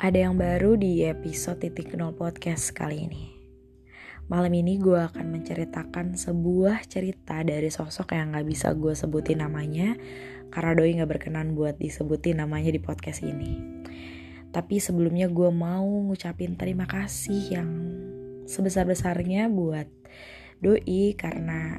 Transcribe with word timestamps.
Ada 0.00 0.32
yang 0.32 0.40
baru 0.40 0.80
di 0.80 1.04
episode 1.04 1.60
titik 1.60 1.92
nol 1.92 2.16
podcast 2.16 2.72
kali 2.72 3.04
ini. 3.04 3.36
Malam 4.32 4.48
ini 4.56 4.80
gue 4.80 4.96
akan 4.96 5.28
menceritakan 5.28 6.16
sebuah 6.16 6.88
cerita 6.88 7.44
dari 7.44 7.68
sosok 7.68 8.16
yang 8.16 8.32
gak 8.32 8.48
bisa 8.48 8.72
gue 8.72 8.96
sebutin 8.96 9.44
namanya 9.44 9.92
karena 10.48 10.72
doi 10.72 10.96
gak 10.96 11.04
berkenan 11.04 11.52
buat 11.52 11.76
disebutin 11.76 12.40
namanya 12.40 12.72
di 12.72 12.80
podcast 12.80 13.20
ini. 13.20 13.60
Tapi 14.48 14.80
sebelumnya 14.80 15.28
gue 15.28 15.52
mau 15.52 15.84
ngucapin 15.84 16.56
terima 16.56 16.88
kasih 16.88 17.60
yang 17.60 17.68
sebesar-besarnya 18.48 19.52
buat 19.52 19.84
doi 20.64 21.12
karena 21.12 21.76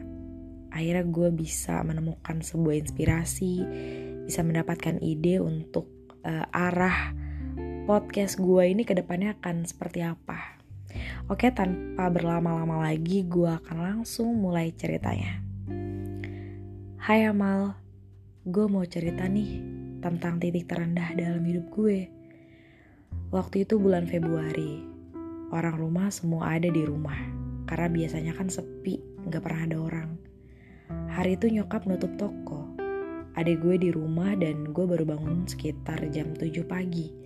akhirnya 0.70 1.10
gue 1.10 1.30
bisa 1.34 1.82
menemukan 1.82 2.38
sebuah 2.46 2.86
inspirasi, 2.86 3.66
bisa 4.30 4.46
mendapatkan 4.46 5.02
ide 5.02 5.42
untuk 5.42 5.90
uh, 6.22 6.46
arah 6.54 7.18
podcast 7.82 8.38
gue 8.38 8.62
ini 8.70 8.86
ke 8.86 8.94
depannya 8.94 9.34
akan 9.42 9.66
seperti 9.66 10.06
apa. 10.06 10.62
Oke, 11.34 11.50
tanpa 11.50 12.14
berlama-lama 12.14 12.86
lagi, 12.86 13.26
gue 13.26 13.50
akan 13.50 13.78
langsung 13.82 14.38
mulai 14.38 14.70
ceritanya. 14.78 15.42
Hai 17.02 17.26
Amal, 17.26 17.74
gue 18.46 18.66
mau 18.70 18.86
cerita 18.86 19.26
nih 19.26 19.66
tentang 19.98 20.38
titik 20.38 20.70
terendah 20.70 21.10
dalam 21.18 21.42
hidup 21.42 21.74
gue. 21.74 22.06
Waktu 23.34 23.66
itu 23.66 23.82
bulan 23.82 24.06
Februari, 24.06 24.86
orang 25.50 25.82
rumah 25.82 26.14
semua 26.14 26.54
ada 26.54 26.70
di 26.70 26.86
rumah. 26.86 27.18
Karena 27.66 27.90
biasanya 27.90 28.38
kan 28.38 28.52
sepi, 28.52 29.02
gak 29.26 29.42
pernah 29.42 29.66
ada 29.66 29.78
orang. 29.82 30.10
Hari 31.18 31.34
itu 31.34 31.50
nyokap 31.50 31.90
nutup 31.90 32.14
toko. 32.20 32.78
Adik 33.34 33.64
gue 33.64 33.76
di 33.80 33.90
rumah 33.90 34.38
dan 34.38 34.70
gue 34.70 34.86
baru 34.86 35.08
bangun 35.08 35.48
sekitar 35.48 36.04
jam 36.12 36.36
7 36.36 36.68
pagi 36.68 37.21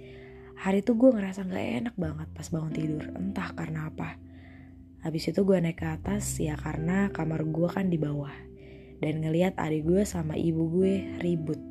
hari 0.56 0.80
itu 0.82 0.96
gue 0.96 1.12
ngerasa 1.12 1.44
gak 1.48 1.68
enak 1.84 1.96
banget 2.00 2.28
pas 2.32 2.48
bangun 2.48 2.74
tidur 2.74 3.04
entah 3.16 3.50
karena 3.56 3.92
apa. 3.92 4.20
Habis 5.06 5.30
itu 5.30 5.46
gue 5.46 5.58
naik 5.62 5.78
ke 5.78 5.88
atas 5.88 6.42
ya 6.42 6.58
karena 6.58 7.14
kamar 7.14 7.46
gue 7.46 7.70
kan 7.70 7.92
di 7.92 8.00
bawah. 8.02 8.34
Dan 8.98 9.22
ngeliat 9.22 9.60
adik 9.62 9.86
gue 9.86 10.02
sama 10.08 10.34
ibu 10.34 10.66
gue 10.82 11.22
ribut. 11.22 11.62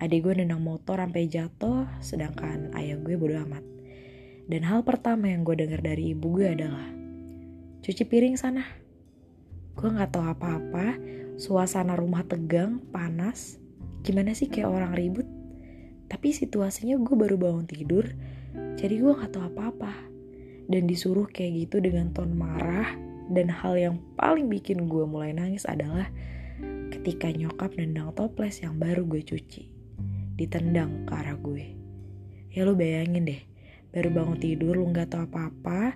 Adik 0.00 0.24
gue 0.24 0.40
nendang 0.40 0.64
motor 0.64 0.96
sampai 0.96 1.28
jatuh 1.28 1.84
sedangkan 2.00 2.72
ayah 2.78 2.96
gue 2.96 3.14
bodo 3.18 3.36
amat. 3.44 3.64
Dan 4.46 4.62
hal 4.62 4.86
pertama 4.86 5.28
yang 5.28 5.42
gue 5.42 5.58
denger 5.58 5.82
dari 5.82 6.14
ibu 6.14 6.38
gue 6.38 6.54
adalah 6.54 6.86
cuci 7.82 8.02
piring 8.06 8.38
sana. 8.38 8.64
Gue 9.76 9.92
nggak 9.92 10.16
tahu 10.16 10.24
apa-apa 10.24 10.96
suasana 11.36 11.92
rumah 11.92 12.24
tegang 12.24 12.80
panas. 12.88 13.60
Gimana 14.00 14.32
sih 14.32 14.48
kayak 14.48 14.70
orang 14.70 14.96
ribut 14.96 15.25
tapi 16.26 16.34
situasinya 16.42 16.98
gue 16.98 17.14
baru 17.14 17.38
bangun 17.38 17.70
tidur, 17.70 18.02
jadi 18.74 18.98
gue 18.98 19.14
gak 19.14 19.38
tahu 19.38 19.46
apa-apa. 19.46 19.94
Dan 20.66 20.90
disuruh 20.90 21.30
kayak 21.30 21.70
gitu 21.70 21.78
dengan 21.78 22.10
ton 22.10 22.34
marah, 22.34 22.98
dan 23.30 23.46
hal 23.46 23.78
yang 23.78 24.02
paling 24.18 24.50
bikin 24.50 24.90
gue 24.90 25.06
mulai 25.06 25.30
nangis 25.30 25.62
adalah 25.70 26.10
ketika 26.90 27.30
nyokap 27.30 27.78
nendang 27.78 28.10
toples 28.18 28.58
yang 28.58 28.74
baru 28.74 29.06
gue 29.06 29.22
cuci. 29.22 29.70
Ditendang 30.34 31.06
ke 31.06 31.14
arah 31.14 31.38
gue. 31.38 31.78
Ya 32.50 32.66
lo 32.66 32.74
bayangin 32.74 33.30
deh, 33.30 33.46
baru 33.94 34.10
bangun 34.10 34.42
tidur 34.42 34.82
lu 34.82 34.90
gak 34.90 35.14
tahu 35.14 35.30
apa-apa, 35.30 35.94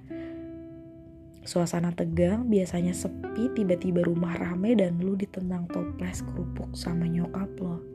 Suasana 1.42 1.90
tegang, 1.90 2.46
biasanya 2.46 2.94
sepi, 2.94 3.50
tiba-tiba 3.58 4.06
rumah 4.06 4.38
rame 4.38 4.78
dan 4.78 5.02
lu 5.02 5.18
ditendang 5.18 5.66
toples 5.74 6.22
kerupuk 6.22 6.70
sama 6.70 7.10
nyokap 7.10 7.50
lo 7.58 7.89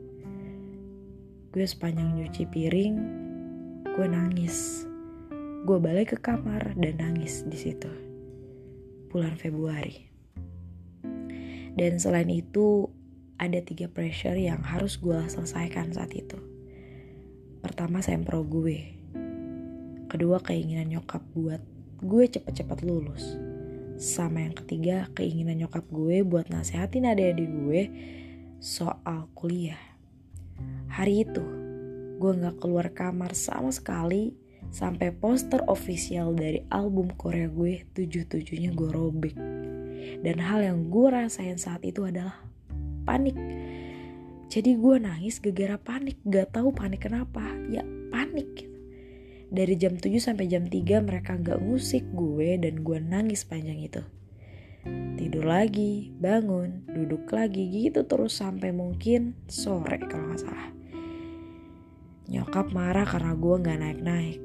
gue 1.56 1.64
sepanjang 1.64 2.20
nyuci 2.20 2.44
piring 2.52 2.94
gue 3.96 4.04
nangis. 4.04 4.84
Gue 5.64 5.80
balik 5.80 6.12
ke 6.12 6.18
kamar 6.20 6.76
dan 6.76 7.00
nangis 7.00 7.48
di 7.48 7.56
situ. 7.56 7.88
Bulan 9.08 9.40
Februari. 9.40 10.04
Dan 11.72 11.96
selain 11.96 12.28
itu 12.28 12.92
ada 13.40 13.56
tiga 13.64 13.88
pressure 13.88 14.36
yang 14.36 14.60
harus 14.60 15.00
gue 15.00 15.16
selesaikan 15.32 15.96
saat 15.96 16.12
itu. 16.12 16.36
Pertama 17.64 18.04
sempro 18.04 18.44
gue. 18.44 18.92
Kedua 20.12 20.44
keinginan 20.44 20.92
nyokap 20.92 21.24
buat 21.32 21.64
gue 22.04 22.24
cepet-cepet 22.36 22.84
lulus. 22.84 23.32
Sama 23.96 24.44
yang 24.44 24.52
ketiga 24.52 25.08
keinginan 25.16 25.64
nyokap 25.64 25.88
gue 25.88 26.20
buat 26.20 26.52
nasehatin 26.52 27.08
adik-adik 27.08 27.48
gue 27.48 27.82
soal 28.60 29.32
kuliah 29.32 29.95
Hari 30.92 31.28
itu, 31.28 31.44
gue 32.16 32.32
gak 32.40 32.56
keluar 32.62 32.88
kamar 32.92 33.36
sama 33.36 33.68
sekali 33.68 34.32
sampai 34.72 35.14
poster 35.14 35.62
official 35.70 36.34
dari 36.34 36.64
album 36.72 37.12
Korea 37.14 37.46
gue 37.46 37.86
tujuh-tujuhnya 37.94 38.72
gue 38.74 38.90
robek. 38.90 39.36
Dan 40.22 40.36
hal 40.40 40.64
yang 40.64 40.88
gue 40.88 41.06
rasain 41.12 41.60
saat 41.60 41.82
itu 41.84 42.06
adalah 42.06 42.40
panik. 43.04 43.36
Jadi 44.46 44.78
gue 44.78 44.96
nangis 45.02 45.42
gegara 45.42 45.76
panik, 45.76 46.18
gak 46.24 46.54
tahu 46.54 46.70
panik 46.70 47.06
kenapa, 47.06 47.42
ya 47.68 47.82
panik. 48.14 48.66
Dari 49.46 49.74
jam 49.78 49.94
7 49.94 50.10
sampai 50.18 50.50
jam 50.50 50.66
3 50.66 51.06
mereka 51.06 51.38
gak 51.38 51.62
ngusik 51.62 52.02
gue 52.14 52.58
dan 52.58 52.82
gue 52.82 52.98
nangis 52.98 53.46
panjang 53.46 53.78
itu. 53.78 54.02
Tidur 55.16 55.48
lagi, 55.48 56.12
bangun, 56.16 56.86
duduk 56.92 57.28
lagi 57.32 57.66
gitu 57.68 58.06
terus 58.06 58.38
sampai 58.38 58.70
mungkin 58.70 59.34
sore 59.48 59.98
kalau 60.06 60.32
gak 60.32 60.42
salah. 60.44 60.70
Nyokap 62.26 62.74
marah 62.74 63.06
karena 63.06 63.32
gue 63.38 63.54
gak 63.62 63.80
naik-naik. 63.80 64.40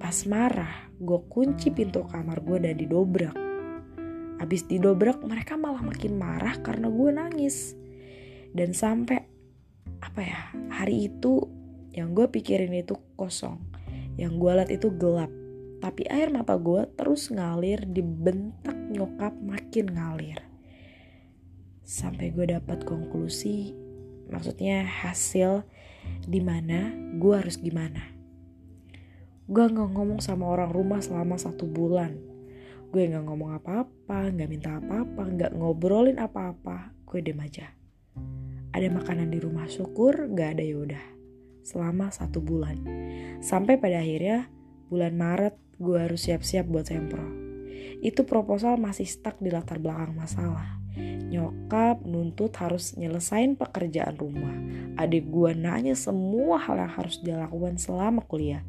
Pas 0.00 0.16
marah, 0.28 0.88
gue 0.96 1.20
kunci 1.28 1.68
pintu 1.72 2.04
kamar 2.08 2.40
gue 2.40 2.58
dan 2.64 2.76
didobrak. 2.80 3.36
Abis 4.40 4.66
didobrak, 4.66 5.20
mereka 5.24 5.54
malah 5.54 5.80
makin 5.80 6.16
marah 6.16 6.56
karena 6.60 6.88
gue 6.88 7.10
nangis. 7.12 7.76
Dan 8.52 8.72
sampai, 8.72 9.20
apa 10.00 10.20
ya, 10.20 10.40
hari 10.72 11.12
itu 11.12 11.44
yang 11.94 12.12
gue 12.12 12.26
pikirin 12.26 12.74
itu 12.74 12.98
kosong. 13.14 13.62
Yang 14.18 14.32
gue 14.38 14.52
liat 14.52 14.70
itu 14.74 14.88
gelap. 14.94 15.43
Tapi 15.84 16.08
air 16.08 16.32
mata 16.32 16.56
gue 16.56 16.88
terus 16.96 17.28
ngalir 17.28 17.84
dibentak 17.84 18.72
nyokap 18.88 19.36
makin 19.36 19.92
ngalir. 19.92 20.40
Sampai 21.84 22.32
gue 22.32 22.48
dapat 22.48 22.88
konklusi, 22.88 23.76
maksudnya 24.32 24.80
hasil 24.80 25.68
di 26.24 26.40
mana 26.40 26.88
gue 27.20 27.36
harus 27.36 27.60
gimana. 27.60 28.00
Gue 29.44 29.68
gak 29.68 29.92
ngomong 29.92 30.24
sama 30.24 30.48
orang 30.48 30.72
rumah 30.72 31.04
selama 31.04 31.36
satu 31.36 31.68
bulan. 31.68 32.16
Gue 32.88 33.04
gak 33.04 33.28
ngomong 33.28 33.60
apa-apa, 33.60 34.32
gak 34.32 34.48
minta 34.48 34.80
apa-apa, 34.80 35.28
gak 35.36 35.52
ngobrolin 35.52 36.16
apa-apa. 36.16 36.96
Gue 37.04 37.20
dem 37.20 37.44
aja. 37.44 37.76
Ada 38.72 38.88
makanan 38.88 39.28
di 39.28 39.36
rumah 39.36 39.68
syukur, 39.68 40.32
gak 40.32 40.56
ada 40.56 40.64
yaudah. 40.64 41.04
Selama 41.60 42.08
satu 42.08 42.40
bulan. 42.40 42.80
Sampai 43.44 43.76
pada 43.76 44.00
akhirnya 44.00 44.48
bulan 44.88 45.14
Maret 45.16 45.54
gue 45.80 45.98
harus 45.98 46.26
siap-siap 46.26 46.68
buat 46.68 46.88
sempro. 46.88 47.24
Itu 48.04 48.28
proposal 48.28 48.76
masih 48.76 49.08
stuck 49.08 49.40
di 49.40 49.48
latar 49.48 49.80
belakang 49.80 50.12
masalah 50.12 50.84
Nyokap 51.34 52.06
nuntut 52.06 52.54
harus 52.62 52.94
nyelesain 52.94 53.58
pekerjaan 53.58 54.14
rumah. 54.14 54.54
Adik 54.94 55.26
gue 55.26 55.50
nanya 55.50 55.98
semua 55.98 56.62
hal 56.62 56.78
yang 56.78 56.92
harus 56.94 57.18
dilakukan 57.18 57.74
selama 57.82 58.22
kuliah. 58.22 58.62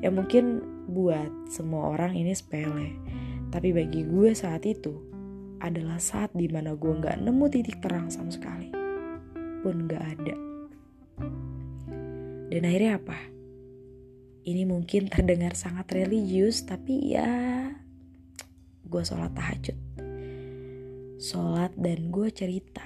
Ya 0.00 0.08
mungkin 0.08 0.64
buat 0.88 1.28
semua 1.52 1.92
orang 1.92 2.16
ini 2.16 2.32
sepele. 2.32 2.96
Tapi 3.52 3.76
bagi 3.76 4.08
gue 4.08 4.32
saat 4.32 4.64
itu 4.64 4.96
adalah 5.60 6.00
saat 6.00 6.32
di 6.32 6.48
mana 6.48 6.72
gue 6.72 6.92
gak 7.04 7.20
nemu 7.20 7.44
titik 7.52 7.84
terang 7.84 8.08
sama 8.08 8.32
sekali. 8.32 8.72
Pun 9.60 9.84
gak 9.84 10.00
ada. 10.16 10.36
Dan 12.48 12.64
akhirnya 12.64 12.96
apa? 12.96 13.18
Ini 14.40 14.64
mungkin 14.64 15.12
terdengar 15.12 15.52
sangat 15.52 15.92
religius 15.92 16.64
tapi 16.64 17.12
ya 17.12 17.28
gue 18.88 19.02
sholat 19.04 19.36
tahajud. 19.36 19.76
Sholat 21.20 21.76
dan 21.76 22.08
gue 22.08 22.28
cerita. 22.32 22.84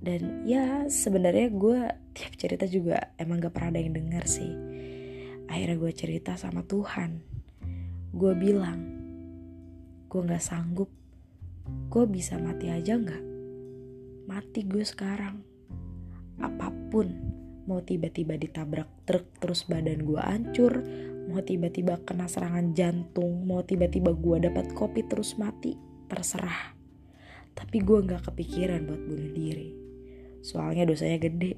Dan 0.00 0.44
ya 0.44 0.84
sebenarnya 0.88 1.48
gue 1.52 1.80
tiap 2.12 2.32
cerita 2.36 2.68
juga 2.68 3.12
emang 3.16 3.40
gak 3.40 3.52
pernah 3.56 3.72
ada 3.72 3.80
yang 3.80 3.96
denger 3.96 4.24
sih. 4.28 4.52
Akhirnya 5.48 5.76
gue 5.80 5.92
cerita 5.96 6.36
sama 6.36 6.60
Tuhan. 6.68 7.24
Gue 8.12 8.32
bilang 8.36 8.80
gue 10.12 10.20
gak 10.20 10.44
sanggup. 10.44 10.92
Gue 11.88 12.04
bisa 12.04 12.36
mati 12.36 12.68
aja 12.68 13.00
gak 13.00 13.24
mati 14.30 14.62
gue 14.62 14.84
sekarang. 14.86 15.42
Apa 16.38 16.68
pun 16.92 17.39
mau 17.70 17.86
tiba-tiba 17.86 18.34
ditabrak 18.34 19.06
truk 19.06 19.30
terus 19.38 19.62
badan 19.70 20.02
gue 20.02 20.18
hancur. 20.18 20.82
Mau 21.30 21.38
tiba-tiba 21.46 22.02
kena 22.02 22.26
serangan 22.26 22.74
jantung. 22.74 23.46
Mau 23.46 23.62
tiba-tiba 23.62 24.10
gue 24.10 24.50
dapat 24.50 24.74
kopi 24.74 25.06
terus 25.06 25.38
mati. 25.38 25.78
Terserah. 26.10 26.74
Tapi 27.54 27.78
gue 27.78 28.02
gak 28.02 28.26
kepikiran 28.26 28.82
buat 28.90 28.98
bunuh 29.06 29.30
diri. 29.30 29.70
Soalnya 30.42 30.90
dosanya 30.90 31.22
gede. 31.22 31.54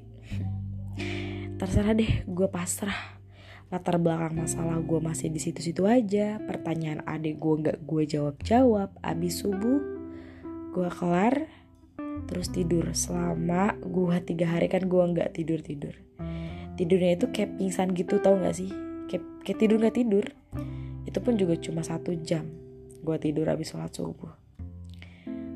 Terserah 1.57 1.97
deh, 1.97 2.21
gue 2.29 2.47
pasrah. 2.53 3.17
latar 3.73 3.97
belakang 3.97 4.37
masalah 4.37 4.77
gue 4.85 5.01
masih 5.01 5.33
di 5.33 5.41
situ-situ 5.41 5.89
aja. 5.89 6.37
Pertanyaan 6.45 7.01
adik 7.09 7.41
gue 7.41 7.73
gak 7.73 7.81
gue 7.81 8.05
jawab-jawab. 8.05 8.93
Abis 9.01 9.41
subuh 9.41 9.81
gue 10.77 10.89
kelar 10.93 11.49
terus 12.29 12.49
tidur. 12.49 12.91
Selama 12.95 13.75
gue 13.79 14.17
tiga 14.23 14.53
hari 14.57 14.67
kan 14.71 14.85
gue 14.87 15.03
nggak 15.03 15.35
tidur 15.35 15.59
tidur 15.59 15.95
tidurnya 16.73 17.17
itu 17.17 17.25
kayak 17.29 17.61
pingsan 17.61 17.93
gitu 17.93 18.17
tau 18.19 18.37
gak 18.41 18.57
sih? 18.57 18.69
Kayak, 19.09 19.23
kayak 19.45 19.57
tidur 19.61 19.77
nggak 19.81 19.97
tidur. 19.97 20.25
Itu 21.05 21.19
pun 21.21 21.37
juga 21.37 21.53
cuma 21.61 21.85
satu 21.85 22.13
jam 22.21 22.49
gue 23.03 23.17
tidur 23.19 23.51
habis 23.51 23.69
sholat 23.69 23.91
subuh. 23.91 24.31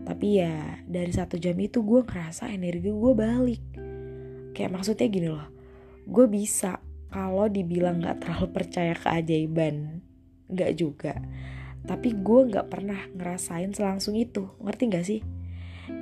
Tapi 0.04 0.40
ya 0.40 0.84
dari 0.84 1.12
satu 1.12 1.40
jam 1.40 1.56
itu 1.60 1.80
gue 1.84 2.04
ngerasa 2.04 2.52
energi 2.52 2.92
gue 2.92 3.14
balik. 3.16 3.64
Kayak 4.54 4.72
maksudnya 4.74 5.08
gini 5.08 5.30
loh 5.32 5.48
gue 6.08 6.24
bisa 6.32 6.80
kalau 7.12 7.52
dibilang 7.52 8.00
nggak 8.00 8.24
terlalu 8.24 8.48
percaya 8.52 8.94
keajaiban 8.96 10.04
nggak 10.52 10.72
juga. 10.76 11.16
Tapi 11.88 12.20
gue 12.20 12.40
nggak 12.52 12.68
pernah 12.68 13.00
ngerasain 13.16 13.72
selangsung 13.72 14.20
itu. 14.20 14.52
Ngerti 14.60 14.84
gak 14.92 15.06
sih? 15.08 15.20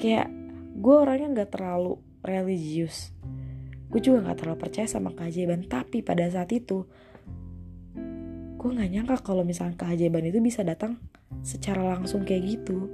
Kayak 0.01 0.33
gue 0.75 0.95
orangnya 0.95 1.31
nggak 1.31 1.51
terlalu 1.55 1.95
religius. 2.19 3.15
Gue 3.87 4.03
juga 4.03 4.27
nggak 4.27 4.37
terlalu 4.43 4.57
percaya 4.59 4.87
sama 4.91 5.15
keajaiban. 5.15 5.63
Tapi 5.71 6.03
pada 6.03 6.27
saat 6.27 6.51
itu 6.51 6.83
gue 8.55 8.69
nggak 8.73 8.91
nyangka 8.91 9.17
kalau 9.21 9.45
misalnya 9.45 9.77
keajaiban 9.77 10.25
itu 10.25 10.41
bisa 10.41 10.65
datang 10.65 10.99
secara 11.45 11.85
langsung 11.85 12.27
kayak 12.27 12.43
gitu. 12.43 12.91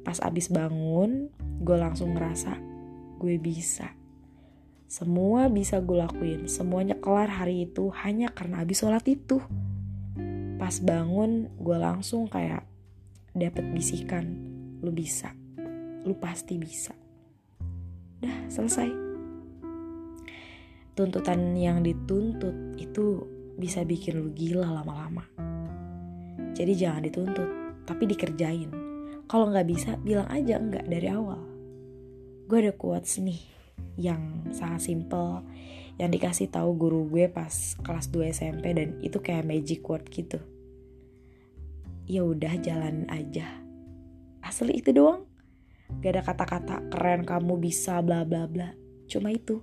Pas 0.00 0.16
abis 0.24 0.48
bangun 0.48 1.28
gue 1.60 1.76
langsung 1.76 2.16
ngerasa 2.16 2.56
gue 3.20 3.36
bisa. 3.36 3.92
Semua 4.88 5.52
bisa 5.52 5.78
gue 5.84 6.00
lakuin. 6.00 6.48
Semuanya 6.48 6.96
kelar 6.96 7.28
hari 7.28 7.68
itu 7.68 7.92
hanya 8.02 8.32
karena 8.32 8.64
abis 8.64 8.80
sholat 8.80 9.04
itu. 9.04 9.38
Pas 10.56 10.80
bangun 10.80 11.52
gue 11.60 11.76
langsung 11.76 12.26
kayak 12.26 12.64
dapet 13.36 13.68
bisikan 13.70 14.26
lu 14.80 14.90
bisa 14.90 15.39
lu 16.04 16.16
pasti 16.16 16.56
bisa. 16.56 16.92
Dah 18.20 18.48
selesai. 18.48 18.88
Tuntutan 20.96 21.56
yang 21.56 21.80
dituntut 21.80 22.76
itu 22.76 23.24
bisa 23.56 23.84
bikin 23.84 24.20
lu 24.20 24.28
gila 24.32 24.68
lama-lama. 24.80 25.24
Jadi 26.56 26.72
jangan 26.76 27.04
dituntut 27.04 27.48
tapi 27.88 28.04
dikerjain. 28.08 28.70
Kalau 29.30 29.48
nggak 29.48 29.68
bisa 29.68 29.96
bilang 30.00 30.26
aja 30.28 30.58
enggak 30.58 30.84
dari 30.90 31.08
awal. 31.08 31.40
Gue 32.50 32.66
ada 32.66 32.74
quotes 32.74 33.22
nih 33.22 33.40
yang 33.96 34.50
sangat 34.50 34.90
simple 34.90 35.46
yang 36.00 36.10
dikasih 36.10 36.48
tahu 36.48 36.74
guru 36.80 37.06
gue 37.12 37.28
pas 37.28 37.52
kelas 37.84 38.08
2 38.08 38.32
SMP 38.32 38.72
dan 38.72 38.96
itu 39.04 39.20
kayak 39.20 39.46
magic 39.46 39.84
word 39.84 40.08
gitu. 40.08 40.40
Ya 42.10 42.26
udah 42.26 42.58
jalan 42.58 43.06
aja. 43.06 43.46
Asli 44.42 44.80
itu 44.80 44.90
doang 44.90 45.29
Gak 45.98 46.10
ada 46.14 46.22
kata-kata 46.22 46.76
keren 46.94 47.26
kamu 47.26 47.58
bisa 47.58 47.98
bla 48.00 48.22
bla 48.22 48.46
bla. 48.46 48.70
Cuma 49.10 49.34
itu. 49.34 49.58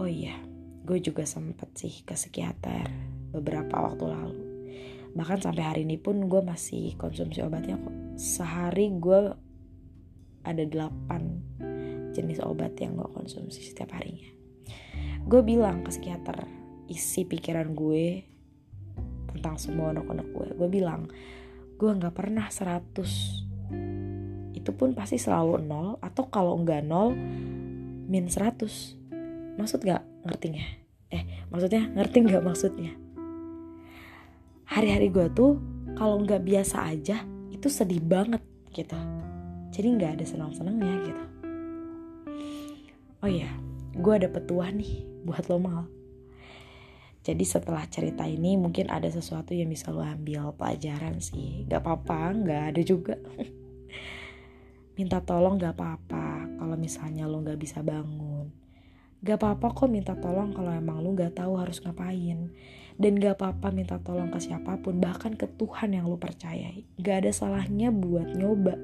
Oh 0.00 0.08
iya, 0.08 0.40
gue 0.88 0.98
juga 0.98 1.28
sempet 1.28 1.76
sih 1.76 2.00
ke 2.02 2.16
psikiater 2.16 2.88
beberapa 3.30 3.84
waktu 3.84 4.04
lalu. 4.08 4.42
Bahkan 5.12 5.44
sampai 5.44 5.62
hari 5.62 5.84
ini 5.84 6.00
pun 6.00 6.24
gue 6.26 6.40
masih 6.40 6.96
konsumsi 6.96 7.44
obatnya 7.44 7.76
kok. 7.76 7.92
Sehari 8.16 8.88
gue 8.96 9.36
ada 10.42 10.64
8 10.66 12.12
jenis 12.16 12.40
obat 12.42 12.76
yang 12.80 12.96
gue 12.96 13.08
konsumsi 13.12 13.62
setiap 13.62 13.92
harinya. 13.96 14.32
Gue 15.28 15.40
bilang 15.44 15.86
ke 15.86 15.92
psikiater 15.94 16.48
isi 16.90 17.24
pikiran 17.24 17.72
gue 17.72 18.24
tentang 19.32 19.56
semua 19.56 19.94
anak-anak 19.96 20.28
gue. 20.28 20.48
Gue 20.58 20.68
bilang, 20.68 21.08
gue 21.80 21.90
gak 21.96 22.14
pernah 22.14 22.50
100 22.52 22.92
itu 24.62 24.70
pun 24.70 24.94
pasti 24.94 25.18
selalu 25.18 25.58
nol 25.66 25.98
atau 25.98 26.30
kalau 26.30 26.54
enggak 26.54 26.86
nol 26.86 27.10
min 28.06 28.30
100 28.30 29.58
maksud 29.58 29.82
gak 29.82 30.06
ngertinya? 30.22 30.62
Eh 31.10 31.50
maksudnya 31.50 31.90
ngerti 31.98 32.16
nggak 32.22 32.46
maksudnya? 32.46 32.94
Hari-hari 34.70 35.10
gue 35.10 35.26
tuh 35.34 35.58
kalau 35.98 36.22
nggak 36.22 36.46
biasa 36.46 36.94
aja 36.94 37.26
itu 37.50 37.66
sedih 37.66 37.98
banget 37.98 38.40
gitu. 38.70 38.94
Jadi 39.74 39.86
nggak 39.98 40.22
ada 40.22 40.24
senang-senangnya 40.24 40.94
gitu. 41.10 41.24
Oh 43.18 43.30
iya 43.30 43.50
gue 43.98 44.12
ada 44.14 44.30
petuah 44.30 44.70
nih 44.70 45.02
buat 45.26 45.42
lo 45.50 45.58
mal. 45.58 45.84
Jadi 47.22 47.46
setelah 47.46 47.86
cerita 47.86 48.26
ini 48.26 48.58
mungkin 48.58 48.90
ada 48.90 49.06
sesuatu 49.06 49.54
yang 49.54 49.70
bisa 49.70 49.90
lo 49.90 50.02
ambil 50.02 50.54
pelajaran 50.54 51.18
sih. 51.22 51.62
Gak 51.70 51.86
apa-apa, 51.86 52.34
gak 52.34 52.62
ada 52.74 52.82
juga 52.82 53.14
minta 54.92 55.24
tolong 55.24 55.56
gak 55.56 55.76
apa-apa 55.78 56.60
kalau 56.60 56.76
misalnya 56.76 57.24
lo 57.24 57.40
gak 57.40 57.56
bisa 57.56 57.80
bangun. 57.80 58.52
Gak 59.22 59.38
apa-apa 59.38 59.70
kok 59.72 59.86
minta 59.86 60.18
tolong 60.18 60.50
kalau 60.50 60.74
emang 60.74 60.98
lo 60.98 61.14
gak 61.14 61.38
tahu 61.38 61.56
harus 61.56 61.78
ngapain. 61.80 62.50
Dan 62.98 63.16
gak 63.16 63.40
apa-apa 63.40 63.72
minta 63.72 63.96
tolong 64.02 64.28
ke 64.28 64.38
siapa 64.42 64.76
pun, 64.82 65.00
bahkan 65.00 65.32
ke 65.32 65.48
Tuhan 65.48 65.96
yang 65.96 66.10
lo 66.10 66.20
percayai. 66.20 66.84
Gak 67.00 67.24
ada 67.24 67.32
salahnya 67.32 67.88
buat 67.88 68.36
nyoba. 68.36 68.76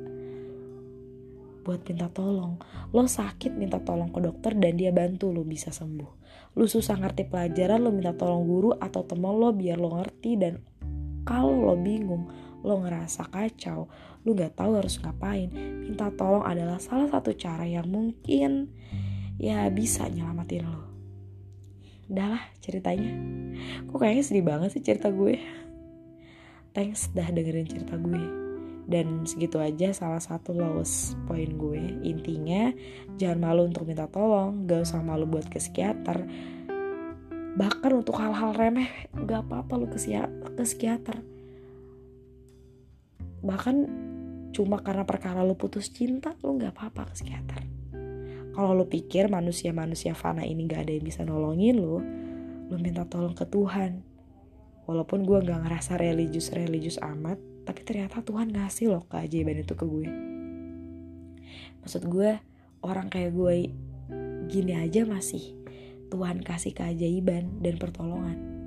Buat 1.66 1.84
minta 1.84 2.08
tolong. 2.08 2.56
Lo 2.94 3.04
sakit 3.04 3.52
minta 3.52 3.82
tolong 3.84 4.08
ke 4.08 4.24
dokter 4.24 4.56
dan 4.56 4.80
dia 4.80 4.94
bantu 4.94 5.28
lo 5.28 5.44
bisa 5.44 5.68
sembuh. 5.68 6.10
Lo 6.56 6.64
susah 6.64 6.96
ngerti 6.96 7.28
pelajaran, 7.28 7.84
lo 7.84 7.92
minta 7.92 8.16
tolong 8.16 8.48
guru 8.48 8.70
atau 8.72 9.04
temen 9.04 9.36
lo 9.36 9.52
biar 9.52 9.76
lo 9.76 10.00
ngerti 10.00 10.30
dan 10.40 10.64
kalau 11.28 11.68
lo 11.68 11.76
bingung, 11.76 12.32
lo 12.62 12.82
ngerasa 12.82 13.30
kacau, 13.30 13.86
lu 14.26 14.34
gak 14.34 14.58
tahu 14.58 14.78
harus 14.82 14.98
ngapain, 14.98 15.50
minta 15.54 16.10
tolong 16.14 16.42
adalah 16.42 16.82
salah 16.82 17.06
satu 17.06 17.34
cara 17.34 17.64
yang 17.64 17.86
mungkin 17.86 18.72
ya 19.38 19.70
bisa 19.70 20.10
nyelamatin 20.10 20.66
lo. 20.66 20.82
Udah 22.08 22.36
lah 22.36 22.44
ceritanya. 22.58 23.12
Kok 23.86 23.98
kayaknya 24.00 24.24
sedih 24.24 24.44
banget 24.44 24.68
sih 24.74 24.82
cerita 24.82 25.12
gue. 25.12 25.38
Thanks 26.72 27.12
dah 27.12 27.28
dengerin 27.28 27.68
cerita 27.68 28.00
gue. 28.00 28.48
Dan 28.88 29.28
segitu 29.28 29.60
aja 29.60 29.92
salah 29.92 30.20
satu 30.20 30.56
lowest 30.56 31.12
point 31.28 31.52
gue. 31.60 32.00
Intinya 32.00 32.72
jangan 33.20 33.38
malu 33.38 33.68
untuk 33.68 33.84
minta 33.84 34.08
tolong, 34.08 34.64
gak 34.64 34.88
usah 34.88 35.04
malu 35.04 35.28
buat 35.28 35.46
ke 35.52 35.60
psikiater. 35.60 36.24
Bahkan 37.60 37.92
untuk 37.92 38.16
hal-hal 38.16 38.56
remeh 38.56 38.88
gak 39.12 39.44
apa-apa 39.44 39.76
lu 39.76 39.86
ke 39.92 40.00
psikiater 40.64 41.37
bahkan 43.44 43.86
cuma 44.50 44.80
karena 44.82 45.04
perkara 45.06 45.44
lo 45.44 45.54
putus 45.54 45.92
cinta 45.92 46.34
lo 46.42 46.56
nggak 46.56 46.74
apa-apa 46.74 47.12
ke 47.12 47.12
psikiater. 47.14 47.62
Kalau 48.52 48.74
lo 48.74 48.90
pikir 48.90 49.30
manusia-manusia 49.30 50.18
fana 50.18 50.42
ini 50.42 50.66
gak 50.66 50.90
ada 50.90 50.92
yang 50.98 51.06
bisa 51.06 51.22
nolongin 51.22 51.78
lo 51.78 52.02
lo 52.68 52.76
minta 52.76 53.06
tolong 53.06 53.36
ke 53.36 53.46
Tuhan. 53.46 54.02
Walaupun 54.88 55.22
gue 55.28 55.38
nggak 55.44 55.68
ngerasa 55.68 56.00
religius 56.00 56.50
religius 56.50 56.98
amat 56.98 57.38
tapi 57.68 57.84
ternyata 57.84 58.24
Tuhan 58.24 58.50
ngasih 58.50 58.88
loh 58.88 59.04
keajaiban 59.06 59.62
itu 59.62 59.76
ke 59.76 59.84
gue. 59.84 60.08
Maksud 61.84 62.08
gue 62.08 62.40
orang 62.82 63.06
kayak 63.12 63.36
gue 63.36 63.70
gini 64.48 64.74
aja 64.74 65.04
masih 65.04 65.54
Tuhan 66.08 66.40
kasih 66.40 66.72
keajaiban 66.72 67.60
dan 67.60 67.76
pertolongan 67.76 68.57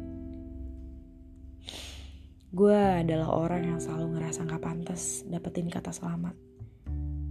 Gue 2.51 2.75
adalah 2.75 3.31
orang 3.31 3.63
yang 3.63 3.79
selalu 3.79 4.19
ngerasa 4.19 4.43
gak 4.43 4.59
pantas 4.59 5.23
dapetin 5.23 5.71
kata 5.71 5.95
selamat. 5.95 6.35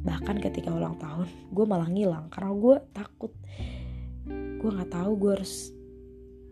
Bahkan 0.00 0.40
ketika 0.40 0.72
ulang 0.72 0.96
tahun, 0.96 1.28
gue 1.52 1.64
malah 1.68 1.92
ngilang 1.92 2.32
karena 2.32 2.56
gue 2.56 2.76
takut. 2.96 3.32
Gue 4.56 4.70
gak 4.72 4.96
tahu 4.96 5.20
gue 5.20 5.32
harus 5.36 5.76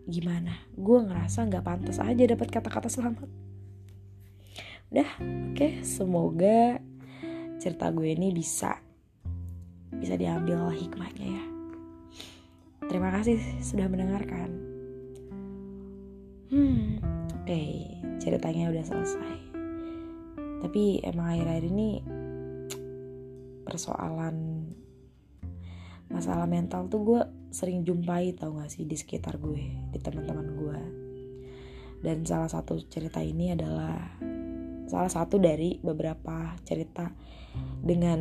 gimana. 0.05 0.53
Gue 0.77 1.01
ngerasa 1.01 1.49
gak 1.49 1.65
pantas 1.65 1.97
aja 1.97 2.23
dapet 2.29 2.45
kata-kata 2.53 2.93
selamat. 2.93 3.25
Udah, 4.93 5.09
oke. 5.17 5.57
Okay, 5.57 5.81
semoga 5.81 6.77
cerita 7.57 7.89
gue 7.89 8.13
ini 8.13 8.29
bisa 8.29 8.77
bisa 9.97 10.13
diambil 10.13 10.69
hikmahnya 10.69 11.25
ya. 11.25 11.45
Terima 12.85 13.09
kasih 13.17 13.41
sudah 13.65 13.89
mendengarkan. 13.89 14.49
Hmm, 16.53 17.01
Okay 17.49 17.97
ceritanya 18.21 18.69
udah 18.69 18.85
selesai. 18.85 19.37
Tapi 20.61 21.01
emang 21.01 21.33
akhir-akhir 21.33 21.65
ini 21.65 21.89
persoalan 23.65 24.69
masalah 26.13 26.45
mental 26.45 26.85
tuh 26.93 27.01
gue 27.01 27.21
sering 27.49 27.81
jumpai 27.81 28.37
tau 28.37 28.53
gak 28.53 28.69
sih 28.69 28.85
di 28.85 28.93
sekitar 28.93 29.41
gue 29.41 29.65
di 29.89 29.97
teman-teman 29.97 30.47
gue 30.57 30.81
dan 32.05 32.21
salah 32.21 32.49
satu 32.49 32.81
cerita 32.85 33.21
ini 33.21 33.53
adalah 33.57 33.97
salah 34.85 35.09
satu 35.09 35.41
dari 35.41 35.81
beberapa 35.81 36.53
cerita 36.61 37.09
dengan 37.81 38.19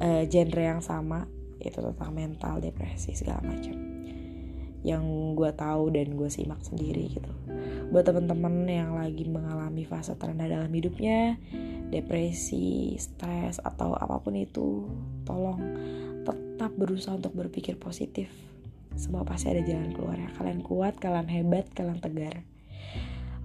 uh, 0.00 0.24
genre 0.24 0.64
yang 0.64 0.80
sama 0.80 1.28
itu 1.60 1.84
tentang 1.84 2.12
mental 2.16 2.64
depresi 2.64 3.12
segala 3.12 3.44
macam. 3.44 3.76
Yang 4.84 5.04
gue 5.36 5.50
tahu 5.52 5.84
dan 5.96 6.16
gue 6.16 6.28
simak 6.32 6.60
sendiri 6.64 7.12
gitu 7.12 7.32
buat 7.90 8.04
teman-teman 8.06 8.64
yang 8.68 8.96
lagi 8.96 9.24
mengalami 9.28 9.84
fase 9.84 10.16
terendah 10.16 10.48
dalam 10.48 10.70
hidupnya 10.72 11.36
depresi 11.92 12.96
stres 12.98 13.60
atau 13.62 13.94
apa 13.94 14.18
pun 14.18 14.34
itu 14.34 14.88
tolong 15.22 15.60
tetap 16.24 16.72
berusaha 16.74 17.14
untuk 17.14 17.36
berpikir 17.36 17.76
positif. 17.76 18.32
Semua 18.94 19.26
pasti 19.26 19.50
ada 19.50 19.62
jalan 19.62 19.90
keluar 19.92 20.18
ya. 20.18 20.30
Kalian 20.34 20.62
kuat 20.62 20.98
kalian 20.98 21.28
hebat 21.30 21.70
kalian 21.74 21.98
tegar. 22.02 22.42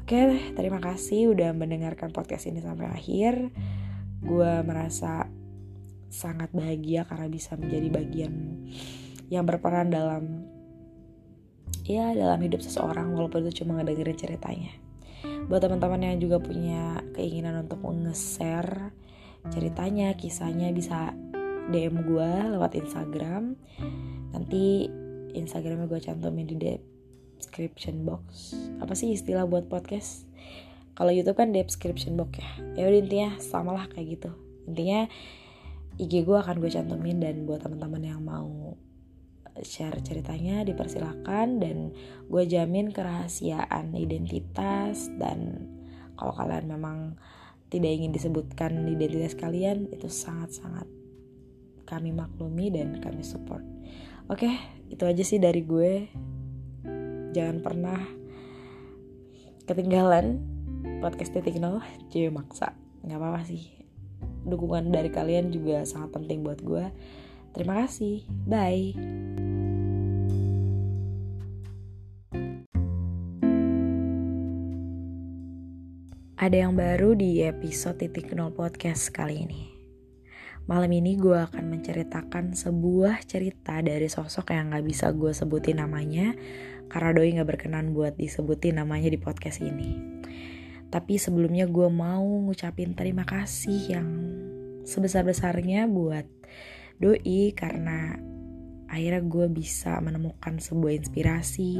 Oke 0.05 0.53
terima 0.57 0.81
kasih 0.81 1.33
udah 1.33 1.53
mendengarkan 1.53 2.09
podcast 2.09 2.49
ini 2.49 2.61
sampai 2.63 2.89
akhir. 2.89 3.53
Gue 4.25 4.53
merasa 4.65 5.29
sangat 6.09 6.49
bahagia 6.49 7.05
karena 7.05 7.29
bisa 7.29 7.53
menjadi 7.53 7.87
bagian 7.93 8.65
yang 9.29 9.45
berperan 9.45 9.93
dalam 9.93 10.48
ya 11.89 12.13
dalam 12.13 12.37
hidup 12.45 12.61
seseorang 12.61 13.09
walaupun 13.17 13.49
itu 13.49 13.65
cuma 13.65 13.81
ngedengerin 13.81 14.13
ceritanya. 14.13 14.73
Buat 15.49 15.65
teman-teman 15.65 16.05
yang 16.05 16.21
juga 16.21 16.37
punya 16.37 17.01
keinginan 17.17 17.65
untuk 17.65 17.81
nge-share 17.81 18.93
ceritanya 19.49 20.13
kisahnya 20.13 20.69
bisa 20.69 21.17
DM 21.73 22.05
gue 22.05 22.31
lewat 22.53 22.77
Instagram. 22.77 23.57
Nanti 24.29 24.85
Instagramnya 25.33 25.89
gue 25.89 25.99
cantumin 26.01 26.45
di 26.45 26.57
description 27.41 28.05
box. 28.05 28.53
Apa 28.77 28.93
sih 28.93 29.09
istilah 29.13 29.49
buat 29.49 29.65
podcast? 29.65 30.29
Kalau 30.93 31.09
YouTube 31.09 31.39
kan 31.39 31.49
description 31.55 32.19
box 32.19 32.37
ya. 32.37 32.49
Ya 32.77 32.83
udah 32.91 32.99
intinya 33.01 33.29
samalah 33.41 33.89
kayak 33.89 34.19
gitu. 34.19 34.31
Intinya 34.69 35.09
IG 35.97 36.27
gue 36.27 36.37
akan 36.37 36.61
gue 36.61 36.69
cantumin 36.69 37.17
dan 37.17 37.49
buat 37.49 37.63
teman-teman 37.63 38.03
yang 38.03 38.21
mau 38.21 38.75
share 39.61 39.99
ceritanya 40.01 40.63
dipersilahkan 40.63 41.59
dan 41.59 41.91
gue 42.27 42.43
jamin 42.45 42.93
kerahasiaan 42.93 43.93
identitas 43.97 45.11
dan 45.19 45.69
kalau 46.15 46.35
kalian 46.35 46.67
memang 46.67 47.15
tidak 47.69 47.91
ingin 48.01 48.11
disebutkan 48.11 48.85
identitas 48.89 49.37
kalian 49.37 49.87
itu 49.93 50.09
sangat-sangat 50.09 50.89
kami 51.85 52.13
maklumi 52.13 52.69
dan 52.69 53.01
kami 53.01 53.25
support. 53.25 53.65
Oke 54.29 54.49
itu 54.89 55.03
aja 55.05 55.23
sih 55.25 55.41
dari 55.41 55.65
gue. 55.65 56.09
Jangan 57.33 57.61
pernah 57.61 57.99
ketinggalan 59.65 60.41
podcast 61.01 61.33
titik 61.33 61.61
nol 61.61 61.81
cie 62.09 62.29
maksa. 62.29 62.73
Nggak 63.05 63.17
apa-apa 63.21 63.41
sih. 63.45 63.69
Dukungan 64.45 64.89
dari 64.89 65.09
kalian 65.13 65.53
juga 65.53 65.85
sangat 65.85 66.13
penting 66.13 66.41
buat 66.41 66.61
gue 66.61 66.85
terima 67.53 67.85
kasih 67.85 68.25
bye 68.47 68.93
Ada 76.39 76.55
yang 76.55 76.79
baru 76.79 77.19
di 77.19 77.43
episode 77.43 77.99
titik 77.99 78.31
nol 78.31 78.55
podcast 78.55 79.11
kali 79.11 79.43
ini. 79.43 79.75
Malam 80.71 80.87
ini 80.95 81.19
gue 81.19 81.35
akan 81.35 81.67
menceritakan 81.67 82.55
sebuah 82.55 83.27
cerita 83.27 83.83
dari 83.83 84.07
sosok 84.07 84.55
yang 84.55 84.71
gak 84.71 84.87
bisa 84.87 85.11
gue 85.11 85.35
sebutin 85.35 85.83
namanya 85.83 86.31
karena 86.87 87.11
doi 87.11 87.35
gak 87.35 87.43
berkenan 87.43 87.91
buat 87.91 88.15
disebutin 88.15 88.79
namanya 88.79 89.11
di 89.11 89.19
podcast 89.19 89.59
ini. 89.59 89.99
Tapi 90.87 91.19
sebelumnya 91.19 91.67
gue 91.67 91.91
mau 91.91 92.23
ngucapin 92.23 92.95
terima 92.95 93.27
kasih 93.27 93.99
yang 93.99 94.07
sebesar-besarnya 94.87 95.91
buat 95.91 96.23
doi 96.99 97.55
karena 97.55 98.19
akhirnya 98.91 99.23
gue 99.23 99.47
bisa 99.47 100.03
menemukan 100.03 100.59
sebuah 100.59 100.99
inspirasi, 100.99 101.71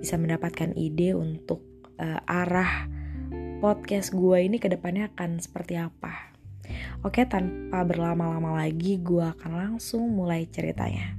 bisa 0.00 0.16
mendapatkan 0.16 0.72
ide 0.72 1.12
untuk 1.12 1.60
uh, 2.00 2.20
arah 2.24 2.88
podcast 3.60 4.16
gue 4.16 4.36
ini 4.40 4.56
ke 4.56 4.72
depannya 4.72 5.12
akan 5.12 5.40
seperti 5.40 5.76
apa. 5.76 6.32
Oke, 7.04 7.22
tanpa 7.28 7.86
berlama-lama 7.86 8.58
lagi, 8.58 8.98
gue 8.98 9.22
akan 9.22 9.52
langsung 9.54 10.10
mulai 10.10 10.48
ceritanya. 10.50 11.14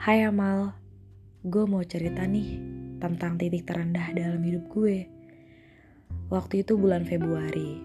Hai 0.00 0.24
Amal, 0.24 0.72
gue 1.44 1.64
mau 1.66 1.82
cerita 1.84 2.24
nih 2.24 2.56
tentang 3.00 3.36
titik 3.36 3.64
terendah 3.68 4.12
dalam 4.12 4.40
hidup 4.44 4.64
gue. 4.70 5.08
Waktu 6.30 6.62
itu 6.62 6.78
bulan 6.78 7.02
Februari, 7.02 7.82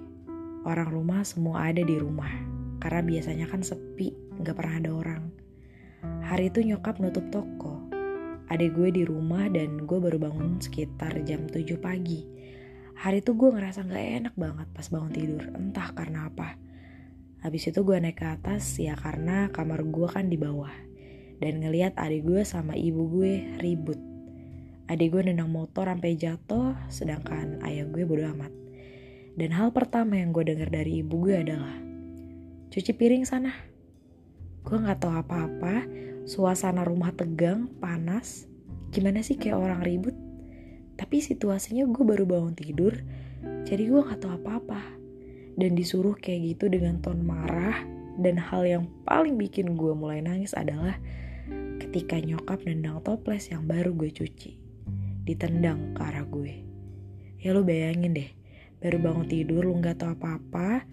orang 0.63 0.93
rumah 0.93 1.25
semua 1.25 1.73
ada 1.73 1.81
di 1.81 1.97
rumah. 1.97 2.54
Karena 2.85 3.01
biasanya 3.01 3.49
kan 3.49 3.65
sepi, 3.65 4.13
gak 4.45 4.53
pernah 4.53 4.77
ada 4.77 4.91
orang. 4.93 5.23
Hari 6.29 6.53
itu 6.53 6.61
nyokap 6.61 7.01
nutup 7.01 7.25
toko. 7.33 7.81
Adik 8.53 8.77
gue 8.77 8.93
di 8.93 9.01
rumah 9.01 9.49
dan 9.49 9.89
gue 9.89 9.97
baru 9.97 10.21
bangun 10.21 10.61
sekitar 10.61 11.17
jam 11.25 11.49
7 11.49 11.81
pagi 11.81 12.35
Hari 12.95 13.19
itu 13.19 13.35
gue 13.35 13.51
ngerasa 13.51 13.83
gak 13.91 14.07
enak 14.23 14.35
banget 14.39 14.67
pas 14.71 14.87
bangun 14.87 15.11
tidur, 15.11 15.43
entah 15.51 15.91
karena 15.91 16.31
apa. 16.31 16.55
Habis 17.43 17.69
itu 17.69 17.83
gue 17.83 17.99
naik 17.99 18.23
ke 18.23 18.25
atas 18.25 18.79
ya 18.79 18.95
karena 18.95 19.51
kamar 19.51 19.83
gue 19.83 20.07
kan 20.07 20.31
di 20.31 20.39
bawah. 20.39 20.71
Dan 21.43 21.59
ngeliat 21.59 21.99
adik 21.99 22.23
gue 22.23 22.41
sama 22.47 22.71
ibu 22.79 23.11
gue 23.11 23.59
ribut. 23.59 23.99
Adik 24.87 25.11
gue 25.11 25.21
nendang 25.27 25.51
motor 25.51 25.91
sampai 25.91 26.15
jatuh, 26.15 26.71
sedangkan 26.87 27.59
ayah 27.67 27.83
gue 27.83 28.07
bodo 28.07 28.31
amat. 28.31 28.53
Dan 29.35 29.51
hal 29.51 29.75
pertama 29.75 30.15
yang 30.15 30.31
gue 30.31 30.47
denger 30.47 30.71
dari 30.71 31.03
ibu 31.03 31.19
gue 31.19 31.35
adalah, 31.35 31.75
cuci 32.75 32.91
piring 32.91 33.23
sana. 33.23 33.55
Gue 34.67 34.75
gak 34.83 34.99
tahu 35.07 35.15
apa-apa, 35.15 35.87
suasana 36.27 36.83
rumah 36.83 37.15
tegang, 37.15 37.71
panas, 37.79 38.51
gimana 38.91 39.23
sih 39.23 39.39
kayak 39.39 39.55
orang 39.55 39.79
ribut 39.79 40.15
tapi 40.95 41.19
situasinya 41.19 41.83
gue 41.91 42.03
baru 42.07 42.23
bangun 42.23 42.55
tidur, 42.55 42.95
jadi 43.67 43.83
gue 43.83 44.01
gak 44.03 44.23
tahu 44.23 44.39
apa-apa. 44.39 44.79
Dan 45.55 45.75
disuruh 45.75 46.19
kayak 46.19 46.55
gitu 46.55 46.67
dengan 46.67 46.99
ton 46.99 47.23
marah, 47.23 47.83
dan 48.19 48.35
hal 48.39 48.67
yang 48.67 48.83
paling 49.07 49.39
bikin 49.39 49.75
gue 49.75 49.91
mulai 49.95 50.19
nangis 50.23 50.51
adalah 50.55 50.99
ketika 51.79 52.19
nyokap 52.19 52.63
nendang 52.63 52.99
toples 53.03 53.51
yang 53.51 53.67
baru 53.67 53.91
gue 53.95 54.11
cuci. 54.11 54.55
Ditendang 55.27 55.95
ke 55.95 56.01
arah 56.03 56.27
gue. 56.27 56.63
Ya 57.39 57.51
lo 57.51 57.63
bayangin 57.63 58.15
deh, 58.15 58.31
baru 58.79 58.99
bangun 58.99 59.27
tidur 59.27 59.67
lu 59.67 59.79
gak 59.83 59.99
tahu 59.99 60.15
apa-apa, 60.15 60.87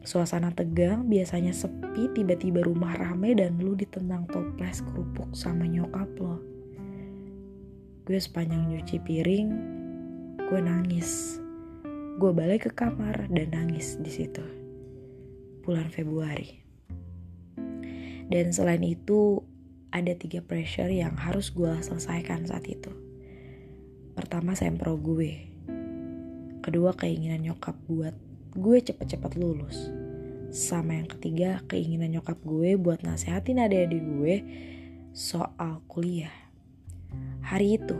Suasana 0.00 0.48
tegang, 0.56 1.04
biasanya 1.12 1.52
sepi, 1.52 2.08
tiba-tiba 2.16 2.64
rumah 2.64 2.96
rame 2.96 3.36
dan 3.36 3.60
lu 3.60 3.76
ditendang 3.76 4.24
toples 4.32 4.80
kerupuk 4.80 5.28
sama 5.36 5.68
nyokap 5.68 6.08
lo. 6.16 6.40
Gue 8.08 8.16
sepanjang 8.16 8.72
nyuci 8.72 8.96
piring 9.04 9.48
gue 10.50 10.58
nangis. 10.58 11.38
Gue 12.18 12.34
balik 12.34 12.66
ke 12.66 12.70
kamar 12.74 13.30
dan 13.30 13.54
nangis 13.54 14.00
di 14.02 14.10
situ. 14.10 14.42
Bulan 15.62 15.92
Februari. 15.92 16.58
Dan 18.26 18.50
selain 18.50 18.82
itu 18.82 19.46
ada 19.94 20.10
tiga 20.18 20.42
pressure 20.42 20.90
yang 20.90 21.14
harus 21.14 21.54
gue 21.54 21.70
selesaikan 21.84 22.50
saat 22.50 22.66
itu. 22.66 22.90
Pertama 24.18 24.58
sempro 24.58 24.98
gue. 24.98 25.46
Kedua 26.66 26.98
keinginan 26.98 27.46
nyokap 27.46 27.78
buat 27.86 28.29
gue 28.56 28.78
cepet-cepet 28.82 29.32
lulus 29.38 29.90
sama 30.50 30.98
yang 30.98 31.06
ketiga 31.06 31.62
keinginan 31.70 32.18
nyokap 32.18 32.38
gue 32.42 32.74
buat 32.74 33.02
nasehatin 33.06 33.62
adik-adik 33.62 34.02
gue 34.02 34.36
soal 35.14 35.82
kuliah 35.86 36.50
Hari 37.40 37.82
itu, 37.82 37.98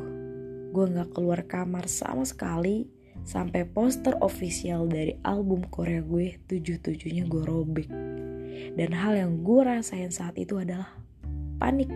gue 0.70 0.84
gak 0.94 1.10
keluar 1.16 1.42
kamar 1.42 1.90
sama 1.90 2.22
sekali 2.22 2.86
sampai 3.26 3.66
poster 3.68 4.16
official 4.24 4.88
dari 4.88 5.18
album 5.26 5.66
Korea 5.68 6.00
gue 6.00 6.38
tujuh-tujuhnya 6.46 7.26
gue 7.26 7.42
robek. 7.44 7.88
Dan 8.76 8.90
hal 8.94 9.18
yang 9.18 9.32
gue 9.42 9.60
rasain 9.64 10.14
saat 10.14 10.38
itu 10.38 10.60
adalah 10.60 10.94
panik. 11.58 11.90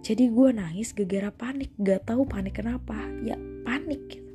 Jadi 0.00 0.32
gue 0.32 0.48
nangis 0.50 0.96
gegara 0.96 1.30
panik, 1.30 1.70
gak 1.78 2.08
tahu 2.08 2.24
panik 2.26 2.58
kenapa, 2.58 2.96
ya 3.22 3.36
panik 3.62 4.00
gitu. 4.10 4.29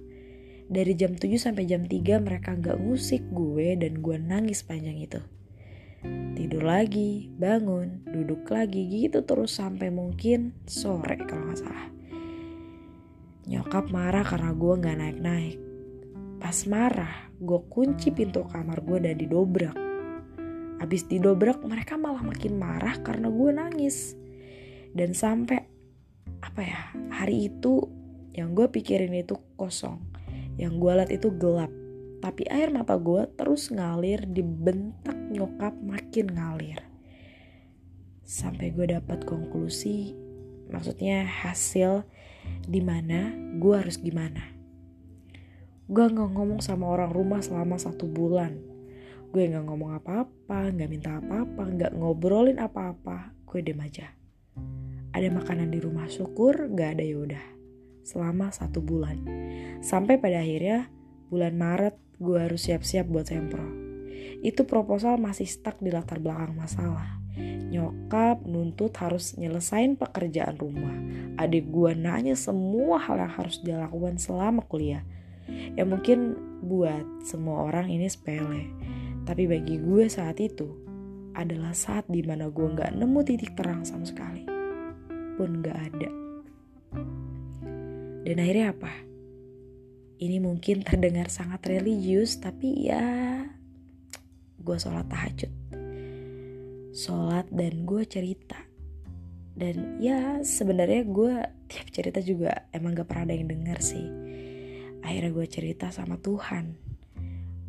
Dari 0.66 0.98
jam 0.98 1.14
7 1.14 1.30
sampai 1.38 1.70
jam 1.70 1.86
3 1.86 2.26
mereka 2.26 2.58
gak 2.58 2.82
ngusik 2.82 3.22
gue 3.30 3.78
dan 3.78 4.02
gue 4.02 4.18
nangis 4.18 4.66
panjang 4.66 4.98
itu. 4.98 5.22
Tidur 6.34 6.66
lagi, 6.66 7.30
bangun, 7.38 8.02
duduk 8.10 8.50
lagi 8.50 8.90
gitu 8.90 9.22
terus 9.22 9.62
sampai 9.62 9.94
mungkin 9.94 10.58
sore 10.66 11.22
kalau 11.30 11.54
gak 11.54 11.62
salah. 11.62 11.88
Nyokap 13.46 13.94
marah 13.94 14.26
karena 14.26 14.52
gue 14.58 14.74
gak 14.82 14.98
naik-naik. 14.98 15.58
Pas 16.42 16.58
marah, 16.66 17.30
gue 17.38 17.62
kunci 17.70 18.10
pintu 18.10 18.50
kamar 18.50 18.82
gue 18.82 19.06
dan 19.06 19.22
didobrak. 19.22 19.78
Abis 20.82 21.06
didobrak, 21.06 21.62
mereka 21.62 21.94
malah 21.94 22.26
makin 22.26 22.58
marah 22.58 22.98
karena 23.06 23.30
gue 23.30 23.50
nangis. 23.54 24.18
Dan 24.98 25.14
sampai, 25.14 25.62
apa 26.42 26.62
ya, 26.66 26.82
hari 27.14 27.54
itu 27.54 27.86
yang 28.34 28.58
gue 28.58 28.66
pikirin 28.66 29.14
itu 29.14 29.38
kosong. 29.54 30.15
Yang 30.56 30.74
gue 30.80 30.92
liat 30.96 31.12
itu 31.12 31.30
gelap. 31.36 31.72
Tapi 32.24 32.48
air 32.48 32.72
mata 32.72 32.96
gue 32.96 33.28
terus 33.36 33.70
ngalir 33.70 34.24
dibentak 34.24 35.16
nyokap 35.30 35.76
makin 35.84 36.32
ngalir. 36.32 36.80
Sampai 38.26 38.74
gue 38.74 38.90
dapat 38.90 39.28
konklusi 39.28 40.16
maksudnya 40.72 41.28
hasil 41.28 42.08
di 42.66 42.82
mana 42.82 43.36
gue 43.60 43.76
harus 43.76 44.02
gimana. 44.02 44.42
Gue 45.86 46.10
nggak 46.10 46.34
ngomong 46.34 46.66
sama 46.66 46.90
orang 46.90 47.14
rumah 47.14 47.44
selama 47.44 47.78
satu 47.78 48.10
bulan. 48.10 48.58
Gue 49.30 49.52
nggak 49.52 49.68
ngomong 49.70 49.92
apa-apa 50.02 50.74
nggak 50.74 50.90
minta 50.90 51.20
apa-apa 51.20 51.62
nggak 51.62 51.92
ngobrolin 51.94 52.58
apa-apa. 52.58 53.36
Gue 53.46 53.62
dem 53.62 53.78
aja. 53.84 54.10
Ada 55.14 55.30
makanan 55.30 55.70
di 55.70 55.84
rumah 55.84 56.10
syukur 56.10 56.72
nggak 56.74 56.98
ada 56.98 57.06
yaudah 57.06 57.56
selama 58.06 58.54
satu 58.54 58.80
bulan 58.80 59.26
sampai 59.82 60.22
pada 60.22 60.46
akhirnya 60.46 60.94
bulan 61.34 61.58
Maret 61.58 61.98
gue 62.22 62.38
harus 62.38 62.70
siap-siap 62.70 63.10
buat 63.10 63.28
sempro 63.28 63.66
itu 64.46 64.62
proposal 64.64 65.18
masih 65.18 65.50
stuck 65.50 65.82
di 65.82 65.90
latar 65.90 66.22
belakang 66.22 66.54
masalah 66.54 67.26
Nyokap 67.76 68.48
nuntut 68.48 68.96
harus 68.96 69.36
nyelesain 69.36 70.00
pekerjaan 70.00 70.56
rumah. 70.56 70.96
Adik 71.36 71.68
gue 71.68 71.92
nanya 71.92 72.32
semua 72.40 72.96
hal 72.96 73.20
yang 73.20 73.34
harus 73.36 73.60
dia 73.60 73.76
lakukan 73.76 74.16
selama 74.16 74.64
kuliah. 74.64 75.04
Ya 75.76 75.84
mungkin 75.84 76.40
buat 76.64 77.04
semua 77.28 77.68
orang 77.68 77.92
ini 77.92 78.08
sepele. 78.08 78.72
Tapi 79.28 79.50
bagi 79.52 79.82
gue 79.82 80.08
saat 80.08 80.40
itu 80.40 80.72
adalah 81.36 81.76
saat 81.76 82.08
di 82.08 82.24
mana 82.24 82.48
gue 82.48 82.68
gak 82.72 82.96
nemu 82.96 83.20
titik 83.28 83.60
terang 83.60 83.84
sama 83.84 84.08
sekali. 84.08 84.48
Pun 85.36 85.60
gak 85.60 85.76
ada. 85.76 86.10
Dan 88.26 88.42
akhirnya 88.42 88.74
apa? 88.74 88.94
Ini 90.18 90.42
mungkin 90.42 90.82
terdengar 90.82 91.30
sangat 91.30 91.62
religius 91.70 92.42
tapi 92.42 92.90
ya 92.90 93.06
gue 94.58 94.78
sholat 94.82 95.06
tahajud. 95.06 95.54
Sholat 96.90 97.46
dan 97.54 97.86
gue 97.86 98.02
cerita. 98.10 98.58
Dan 99.54 100.02
ya 100.02 100.42
sebenarnya 100.42 101.06
gue 101.06 101.34
tiap 101.70 101.88
cerita 101.94 102.18
juga 102.26 102.66
emang 102.74 102.98
gak 102.98 103.06
pernah 103.06 103.30
ada 103.30 103.38
yang 103.38 103.46
denger 103.46 103.78
sih. 103.78 104.08
Akhirnya 105.06 105.30
gue 105.30 105.46
cerita 105.46 105.94
sama 105.94 106.18
Tuhan. 106.18 106.74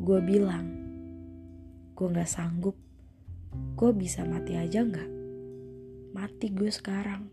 Gue 0.01 0.19
bilang 0.25 0.65
gue 1.93 2.07
gak 2.09 2.33
sanggup. 2.33 2.73
Gue 3.77 3.93
bisa 3.93 4.25
mati 4.25 4.57
aja 4.57 4.81
gak 4.81 5.11
mati 6.17 6.49
gue 6.49 6.73
sekarang. 6.73 7.29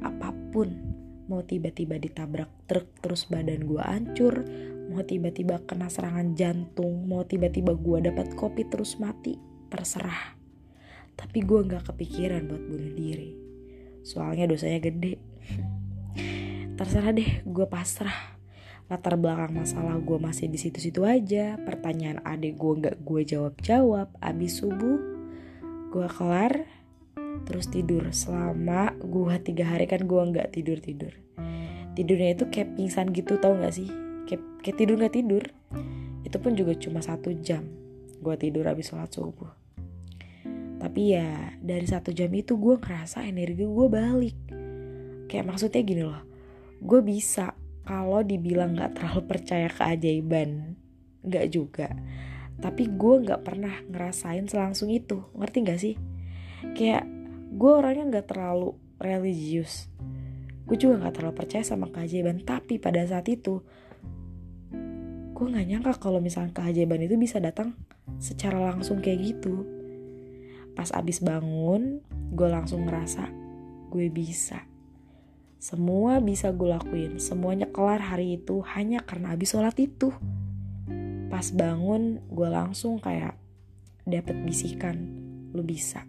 Apa 0.00 0.32
pun 0.48 0.91
mau 1.30 1.44
tiba-tiba 1.46 1.98
ditabrak 2.00 2.50
truk 2.66 2.88
terus 2.98 3.30
badan 3.30 3.62
gue 3.66 3.82
hancur 3.82 4.42
mau 4.90 5.04
tiba-tiba 5.06 5.62
kena 5.64 5.86
serangan 5.86 6.34
jantung 6.34 7.06
mau 7.06 7.22
tiba-tiba 7.22 7.74
gue 7.78 8.10
dapat 8.10 8.34
kopi 8.34 8.66
terus 8.66 8.98
mati 8.98 9.38
terserah 9.70 10.42
tapi 11.16 11.44
gue 11.44 11.60
gak 11.68 11.92
kepikiran 11.92 12.48
buat 12.48 12.62
bunuh 12.66 12.92
diri. 12.96 13.36
Soalnya 14.02 14.48
dosanya 14.48 14.80
gede. 14.82 15.20
Terserah 16.78 17.12
deh, 17.14 17.46
gue 17.46 17.66
pasrah. 17.68 18.40
Latar 18.90 19.16
belakang 19.16 19.54
masalah 19.56 19.96
gue 20.02 20.18
masih 20.18 20.50
di 20.50 20.58
situ-situ 20.58 21.06
aja. 21.06 21.56
Pertanyaan 21.62 22.20
adik 22.26 22.58
gue 22.58 22.72
gak 22.82 22.96
gue 23.04 23.22
jawab-jawab. 23.22 24.12
Abis 24.18 24.60
subuh, 24.60 24.98
gue 25.92 26.08
kelar. 26.10 26.66
Terus 27.48 27.66
tidur 27.68 28.08
selama 28.12 28.94
gue 29.00 29.34
tiga 29.42 29.72
hari 29.72 29.88
kan 29.88 30.04
gue 30.04 30.22
gak 30.32 30.54
tidur-tidur. 30.54 31.12
Tidurnya 31.92 32.36
itu 32.36 32.48
kayak 32.48 32.78
pingsan 32.78 33.12
gitu 33.12 33.36
tau 33.36 33.56
gak 33.58 33.76
sih? 33.76 33.88
Kayak, 34.24 34.42
kayak 34.64 34.76
tidur 34.80 34.96
gak 35.00 35.14
tidur. 35.16 35.44
Itu 36.22 36.36
pun 36.40 36.56
juga 36.56 36.72
cuma 36.78 37.04
satu 37.04 37.32
jam. 37.40 37.68
Gue 38.22 38.38
tidur 38.38 38.64
abis 38.68 38.94
sholat 38.94 39.10
subuh 39.12 39.62
tapi 40.82 41.14
ya 41.14 41.54
dari 41.62 41.86
satu 41.86 42.10
jam 42.10 42.26
itu 42.34 42.58
gue 42.58 42.74
ngerasa 42.74 43.22
energi 43.22 43.62
gue 43.62 43.86
balik 43.86 44.34
kayak 45.30 45.46
maksudnya 45.46 45.78
gini 45.86 46.02
loh 46.02 46.26
gue 46.82 46.98
bisa 47.06 47.54
kalau 47.86 48.26
dibilang 48.26 48.74
gak 48.74 48.98
terlalu 48.98 49.22
percaya 49.30 49.70
keajaiban 49.70 50.74
gak 51.22 51.54
juga 51.54 51.94
tapi 52.58 52.90
gue 52.90 53.14
gak 53.22 53.46
pernah 53.46 53.78
ngerasain 53.86 54.50
selangsung 54.50 54.90
itu 54.90 55.22
ngerti 55.38 55.58
gak 55.62 55.78
sih 55.78 55.94
kayak 56.74 57.06
gue 57.52 57.72
orangnya 57.72 58.20
gak 58.20 58.32
terlalu 58.32 58.72
religius. 58.96 59.92
Gue 60.64 60.80
juga 60.80 61.04
gak 61.04 61.20
terlalu 61.20 61.34
percaya 61.36 61.64
sama 61.64 61.92
keajaiban. 61.92 62.40
Tapi 62.40 62.80
pada 62.80 63.04
saat 63.04 63.28
itu 63.28 63.60
gue 65.32 65.46
gak 65.50 65.66
nyangka 65.68 65.92
kalau 65.98 66.22
misalnya 66.22 66.54
keajaiban 66.54 67.02
itu 67.04 67.18
bisa 67.18 67.42
datang 67.42 67.76
secara 68.16 68.56
langsung 68.62 69.04
kayak 69.04 69.20
gitu. 69.20 69.66
Pas 70.72 70.88
abis 70.96 71.20
bangun, 71.20 72.00
gue 72.32 72.48
langsung 72.48 72.88
ngerasa 72.88 73.28
gue 73.92 74.08
bisa. 74.08 74.64
Semua 75.62 76.18
bisa 76.18 76.50
gue 76.50 76.74
lakuin, 76.74 77.20
semuanya 77.22 77.70
kelar 77.70 78.02
hari 78.02 78.40
itu 78.40 78.64
hanya 78.74 79.04
karena 79.04 79.36
abis 79.36 79.54
sholat 79.54 79.76
itu. 79.78 80.10
Pas 81.28 81.46
bangun, 81.54 82.18
gue 82.32 82.48
langsung 82.48 82.98
kayak 82.98 83.38
dapet 84.08 84.42
bisikan, 84.42 84.96
lu 85.54 85.62
bisa, 85.62 86.02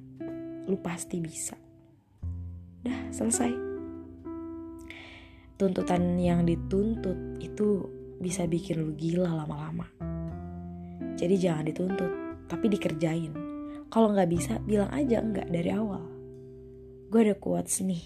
lu 0.70 0.78
pasti 0.80 1.20
bisa. 1.20 1.56
Dah 2.84 3.00
selesai. 3.12 3.52
Tuntutan 5.56 6.20
yang 6.20 6.44
dituntut 6.44 7.40
itu 7.40 7.88
bisa 8.20 8.48
bikin 8.48 8.84
lu 8.84 8.92
gila 8.96 9.32
lama-lama. 9.32 9.88
Jadi 11.14 11.36
jangan 11.38 11.66
dituntut, 11.68 12.12
tapi 12.50 12.68
dikerjain 12.68 13.54
kalau 13.94 14.10
nggak 14.10 14.26
bisa, 14.34 14.58
bilang 14.66 14.90
aja 14.90 15.22
enggak 15.22 15.54
dari 15.54 15.70
awal. 15.70 16.02
Gue 17.14 17.30
ada 17.30 17.38
quotes 17.38 17.86
nih 17.86 18.02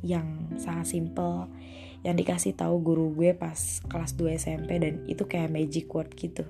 yang 0.00 0.56
sangat 0.56 0.96
simple 0.96 1.52
yang 2.00 2.16
dikasih 2.16 2.56
tahu 2.56 2.80
guru 2.80 3.12
gue 3.12 3.36
pas 3.36 3.84
kelas 3.84 4.16
2 4.16 4.32
SMP 4.32 4.80
dan 4.80 5.04
itu 5.04 5.28
kayak 5.28 5.52
magic 5.52 5.92
word 5.92 6.08
gitu. 6.16 6.48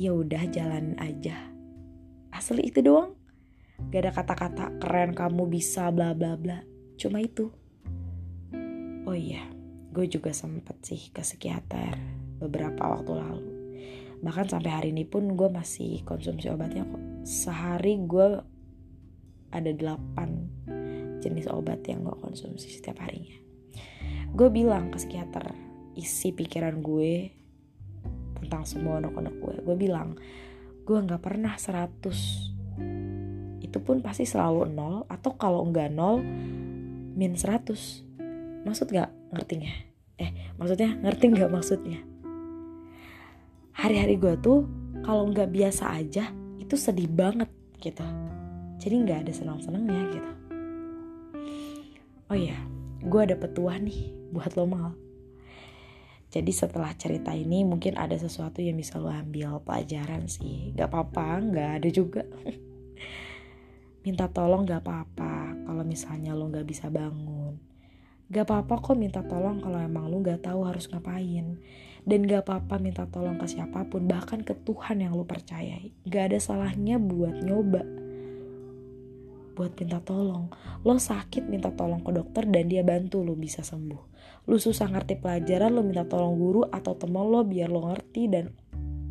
Ya 0.00 0.16
udah 0.16 0.48
jalan 0.48 0.96
aja. 0.96 1.52
Asli 2.32 2.72
itu 2.72 2.80
doang. 2.80 3.12
Gak 3.88 4.00
ada 4.04 4.12
kata-kata 4.12 4.64
keren 4.76 5.16
kamu 5.16 5.48
bisa 5.48 5.88
bla 5.88 6.12
bla 6.12 6.36
bla. 6.36 6.60
Cuma 7.00 7.24
itu. 7.24 7.48
Oh 9.08 9.16
iya, 9.16 9.48
gue 9.96 10.04
juga 10.06 10.30
sempet 10.36 10.76
sih 10.84 11.08
ke 11.08 11.24
psikiater 11.24 11.96
beberapa 12.36 12.92
waktu 12.92 13.12
lalu. 13.16 13.50
Bahkan 14.20 14.52
sampai 14.52 14.70
hari 14.70 14.88
ini 14.92 15.08
pun 15.08 15.32
gue 15.32 15.48
masih 15.48 16.04
konsumsi 16.04 16.52
obatnya 16.52 16.84
kok 16.84 17.00
sehari 17.24 17.96
gue 18.04 18.44
ada 19.50 19.70
delapan 19.72 20.46
jenis 21.20 21.48
obat 21.52 21.84
yang 21.88 22.04
gue 22.04 22.16
konsumsi 22.20 22.68
setiap 22.68 23.00
harinya. 23.04 23.36
Gue 24.32 24.48
bilang 24.48 24.92
ke 24.92 25.00
psikiater 25.00 25.52
isi 25.98 26.32
pikiran 26.32 26.80
gue 26.80 27.32
tentang 28.40 28.64
semua 28.64 29.02
anak-anak 29.02 29.36
gue. 29.36 29.54
Gue 29.64 29.76
bilang 29.76 30.16
gue 30.84 30.96
nggak 30.96 31.22
pernah 31.22 31.54
100 31.56 32.49
itu 33.70 33.78
pun 33.78 34.02
pasti 34.02 34.26
selalu 34.26 34.66
nol 34.66 35.06
atau 35.06 35.30
kalau 35.38 35.62
nggak 35.70 35.94
nol 35.94 36.18
min 37.14 37.38
100 37.38 38.66
maksud 38.66 38.90
nggak 38.90 39.10
ngertinya? 39.30 39.70
Eh 40.18 40.30
maksudnya 40.58 40.98
ngerti 40.98 41.24
nggak 41.30 41.50
maksudnya? 41.54 42.02
Hari-hari 43.78 44.18
gue 44.18 44.34
tuh 44.42 44.66
kalau 45.06 45.30
nggak 45.30 45.54
biasa 45.54 45.94
aja 45.94 46.34
itu 46.58 46.74
sedih 46.74 47.06
banget 47.06 47.46
gitu. 47.78 48.02
Jadi 48.82 48.94
nggak 49.06 49.30
ada 49.30 49.32
senang-senangnya 49.32 50.02
gitu. 50.18 50.30
Oh 52.26 52.34
iya 52.34 52.58
gue 53.06 53.20
ada 53.22 53.38
petuah 53.38 53.78
nih 53.78 54.10
buat 54.34 54.50
lo 54.58 54.66
mal. 54.66 54.98
Jadi 56.30 56.50
setelah 56.50 56.90
cerita 56.98 57.34
ini 57.34 57.62
mungkin 57.62 57.94
ada 57.94 58.18
sesuatu 58.18 58.58
yang 58.62 58.74
bisa 58.74 58.98
lo 58.98 59.14
ambil 59.14 59.62
pelajaran 59.62 60.26
sih. 60.26 60.74
Gak 60.74 60.90
apa-apa, 60.90 61.42
gak 61.54 61.70
ada 61.82 61.88
juga 61.90 62.22
Minta 64.00 64.28
tolong 64.32 64.64
gak 64.64 64.84
apa-apa 64.84 65.56
kalau 65.68 65.84
misalnya 65.84 66.32
lo 66.32 66.48
gak 66.48 66.64
bisa 66.64 66.88
bangun 66.88 67.70
Gak 68.30 68.46
apa-apa 68.46 68.78
kok 68.78 68.94
minta 68.94 69.26
tolong 69.26 69.58
kalau 69.58 69.82
emang 69.82 70.06
lo 70.06 70.22
gak 70.22 70.46
tahu 70.46 70.62
harus 70.62 70.86
ngapain 70.86 71.58
dan 72.06 72.20
gak 72.30 72.46
apa-apa 72.46 72.78
minta 72.78 73.02
tolong 73.10 73.36
ke 73.36 73.50
siapa 73.50 73.84
pun, 73.90 74.06
bahkan 74.06 74.40
ke 74.46 74.54
Tuhan 74.54 75.02
yang 75.02 75.18
lu 75.18 75.26
percayai. 75.26 75.90
Gak 76.06 76.30
ada 76.30 76.38
salahnya 76.38 77.02
buat 77.02 77.42
nyoba. 77.42 77.82
Buat 79.58 79.82
minta 79.82 79.98
tolong. 79.98 80.46
Lo 80.86 80.94
sakit 80.94 81.50
minta 81.50 81.74
tolong 81.74 82.06
ke 82.06 82.14
dokter 82.14 82.46
dan 82.46 82.70
dia 82.70 82.86
bantu 82.86 83.26
lo 83.26 83.34
bisa 83.34 83.66
sembuh. 83.66 84.02
Lo 84.46 84.56
susah 84.62 84.94
ngerti 84.94 85.18
pelajaran, 85.18 85.74
lo 85.74 85.82
minta 85.82 86.06
tolong 86.06 86.38
guru 86.38 86.62
atau 86.70 86.94
temen 86.94 87.26
lo 87.26 87.42
biar 87.42 87.68
lo 87.68 87.90
ngerti 87.90 88.22
dan 88.30 88.54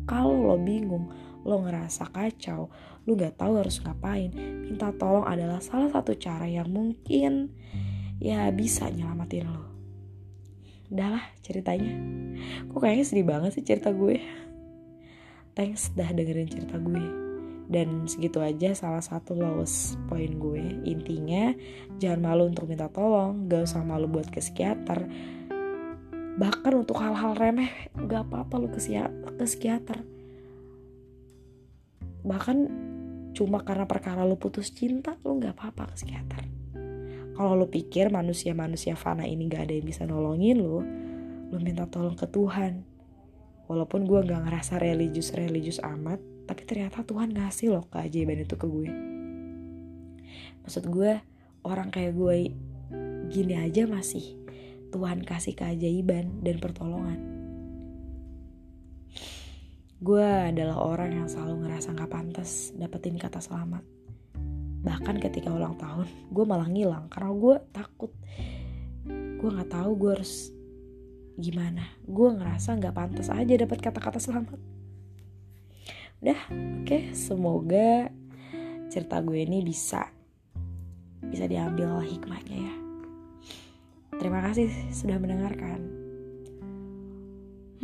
kalau 0.08 0.48
lo 0.48 0.56
bingung, 0.58 1.12
lo 1.44 1.56
ngerasa 1.64 2.12
kacau, 2.12 2.68
lo 3.08 3.10
gak 3.16 3.40
tahu 3.40 3.60
harus 3.60 3.80
ngapain, 3.80 4.30
minta 4.36 4.92
tolong 4.92 5.24
adalah 5.24 5.58
salah 5.64 5.88
satu 5.88 6.12
cara 6.16 6.44
yang 6.44 6.68
mungkin 6.68 7.52
ya 8.20 8.52
bisa 8.52 8.92
nyelamatin 8.92 9.48
lo. 9.48 9.64
Udahlah 10.90 11.22
ceritanya. 11.40 11.94
Kok 12.68 12.80
kayaknya 12.82 13.04
sedih 13.06 13.26
banget 13.26 13.50
sih 13.56 13.64
cerita 13.64 13.94
gue. 13.94 14.18
Thanks 15.54 15.94
dah 15.94 16.10
dengerin 16.10 16.50
cerita 16.50 16.76
gue. 16.76 17.04
Dan 17.70 18.10
segitu 18.10 18.42
aja 18.42 18.74
salah 18.74 19.00
satu 19.00 19.38
lowest 19.38 19.94
point 20.10 20.34
gue. 20.34 20.82
Intinya 20.82 21.54
jangan 22.02 22.20
malu 22.20 22.50
untuk 22.50 22.66
minta 22.66 22.90
tolong 22.90 23.46
gak 23.46 23.70
usah 23.70 23.86
malu 23.86 24.10
buat 24.10 24.26
ke 24.28 24.42
psikiater. 24.42 25.06
Bahkan 26.34 26.72
untuk 26.74 26.98
hal-hal 26.98 27.38
remeh 27.38 27.70
gak 27.94 28.26
apa-apa 28.26 28.58
lu 28.58 28.68
ke, 28.74 28.82
ke 29.38 29.44
psikiater 29.46 30.19
bahkan 32.26 32.68
cuma 33.32 33.62
karena 33.62 33.86
perkara 33.86 34.26
lu 34.26 34.36
putus 34.36 34.74
cinta 34.74 35.16
lu 35.22 35.38
gak 35.38 35.56
apa-apa 35.56 35.94
ke 35.94 35.94
psikiater. 36.02 36.42
Kalau 37.34 37.56
lu 37.56 37.70
pikir 37.72 38.12
manusia-manusia 38.12 38.98
fana 38.98 39.24
ini 39.24 39.48
gak 39.48 39.70
ada 39.70 39.74
yang 39.78 39.86
bisa 39.86 40.04
nolongin 40.04 40.60
lu 40.60 40.82
lu 41.50 41.56
minta 41.62 41.86
tolong 41.88 42.18
ke 42.18 42.28
Tuhan. 42.28 42.84
Walaupun 43.70 44.04
gue 44.04 44.20
gak 44.26 44.50
ngerasa 44.50 44.82
religius-religius 44.82 45.80
amat 45.80 46.18
tapi 46.44 46.66
ternyata 46.66 47.06
Tuhan 47.06 47.30
ngasih 47.30 47.70
loh 47.70 47.86
keajaiban 47.88 48.42
itu 48.42 48.58
ke 48.58 48.66
gue. 48.66 48.90
Maksud 50.66 50.90
gue 50.90 51.22
orang 51.62 51.88
kayak 51.94 52.18
gue 52.18 52.50
gini 53.30 53.54
aja 53.54 53.86
masih 53.86 54.34
Tuhan 54.90 55.22
kasih 55.22 55.54
keajaiban 55.54 56.42
dan 56.42 56.58
pertolongan 56.58 57.39
gue 60.00 60.24
adalah 60.24 60.80
orang 60.80 61.12
yang 61.12 61.28
selalu 61.28 61.68
ngerasa 61.68 61.92
gak 61.92 62.08
pantas 62.08 62.72
dapetin 62.72 63.20
kata 63.20 63.36
selamat. 63.36 63.84
Bahkan 64.80 65.20
ketika 65.20 65.52
ulang 65.52 65.76
tahun 65.76 66.08
gue 66.32 66.44
malah 66.48 66.64
ngilang 66.72 67.12
karena 67.12 67.36
gue 67.36 67.56
takut. 67.68 68.12
Gue 69.40 69.48
nggak 69.52 69.72
tahu 69.72 69.90
gue 70.00 70.10
harus 70.16 70.48
gimana. 71.36 71.84
Gue 72.08 72.32
ngerasa 72.32 72.80
nggak 72.80 72.96
pantas 72.96 73.28
aja 73.28 73.60
dapat 73.60 73.76
kata-kata 73.84 74.16
selamat. 74.16 74.56
Udah 76.24 76.40
oke. 76.48 76.88
Okay, 76.88 77.12
semoga 77.12 78.08
cerita 78.88 79.20
gue 79.20 79.44
ini 79.44 79.60
bisa 79.60 80.08
bisa 81.28 81.44
diambil 81.44 82.00
hikmahnya 82.00 82.56
ya. 82.56 82.74
Terima 84.16 84.40
kasih 84.48 84.72
sudah 84.96 85.20
mendengarkan. 85.20 85.80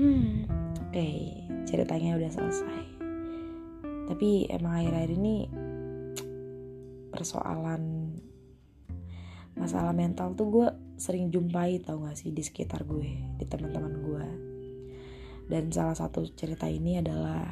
Hmm 0.01 0.49
okay, 0.97 1.45
ceritanya 1.69 2.17
udah 2.17 2.31
selesai. 2.33 2.81
Tapi 4.09 4.49
emang 4.49 4.81
akhir-akhir 4.81 5.13
ini 5.13 5.37
persoalan 7.13 8.17
masalah 9.61 9.93
mental 9.93 10.33
tuh 10.33 10.49
gue 10.49 10.69
sering 10.97 11.29
jumpai 11.29 11.85
tau 11.85 12.01
gak 12.01 12.17
sih 12.17 12.33
di 12.33 12.41
sekitar 12.41 12.85
gue 12.85 13.37
di 13.41 13.45
teman-teman 13.49 13.95
gue 14.05 14.27
dan 15.49 15.73
salah 15.73 15.97
satu 15.97 16.29
cerita 16.33 16.69
ini 16.69 17.01
adalah 17.01 17.45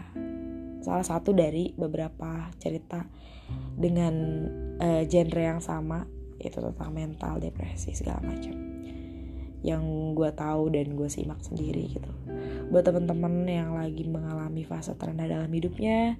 salah 0.85 1.05
satu 1.05 1.33
dari 1.33 1.73
beberapa 1.73 2.49
cerita 2.61 3.05
dengan 3.73 4.15
uh, 4.81 5.03
genre 5.09 5.43
yang 5.45 5.61
sama 5.65 6.05
itu 6.41 6.61
tentang 6.61 6.91
mental 6.93 7.41
depresi 7.41 7.97
segala 7.97 8.21
macam. 8.21 8.53
Yang 9.65 9.85
gue 10.13 10.31
tahu 10.37 10.63
dan 10.77 10.93
gue 10.93 11.09
simak 11.09 11.41
sendiri 11.41 11.89
gitu 11.89 12.13
buat 12.69 12.85
teman-teman 12.85 13.45
yang 13.45 13.77
lagi 13.77 14.05
mengalami 14.09 14.65
fase 14.65 14.97
terendah 14.97 15.29
dalam 15.29 15.51
hidupnya 15.53 16.17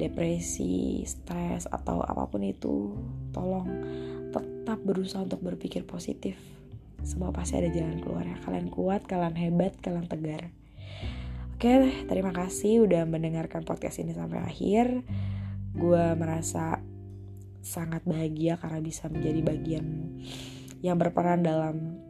depresi, 0.00 1.04
stres 1.04 1.68
atau 1.68 2.00
apa 2.02 2.26
pun 2.26 2.42
itu, 2.42 2.96
tolong 3.30 3.68
tetap 4.32 4.80
berusaha 4.82 5.22
untuk 5.22 5.44
berpikir 5.44 5.84
positif. 5.84 6.34
Semua 7.02 7.34
pasti 7.34 7.58
ada 7.58 7.68
jalan 7.68 7.98
keluar 8.00 8.24
ya. 8.24 8.38
Kalian 8.42 8.70
kuat, 8.70 9.04
kalian 9.04 9.36
hebat, 9.36 9.74
kalian 9.82 10.06
tegar. 10.06 10.50
Oke, 11.54 12.06
terima 12.10 12.34
kasih 12.34 12.86
udah 12.86 13.06
mendengarkan 13.06 13.62
podcast 13.62 14.02
ini 14.02 14.14
sampai 14.14 14.42
akhir. 14.42 15.06
Gue 15.78 16.04
merasa 16.18 16.82
sangat 17.62 18.02
bahagia 18.02 18.58
karena 18.58 18.82
bisa 18.82 19.06
menjadi 19.06 19.40
bagian 19.46 20.18
yang 20.82 20.98
berperan 20.98 21.46
dalam 21.46 22.02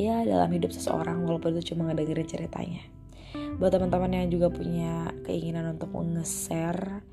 ya 0.00 0.24
dalam 0.24 0.48
hidup 0.48 0.72
seseorang 0.72 1.20
walaupun 1.28 1.56
itu 1.56 1.74
cuma 1.74 1.90
ngedengerin 1.90 2.28
ceritanya. 2.28 2.82
Buat 3.60 3.76
teman-teman 3.76 4.16
yang 4.16 4.32
juga 4.32 4.48
punya 4.48 5.12
keinginan 5.28 5.76
untuk 5.76 5.92
nge-share 5.92 7.04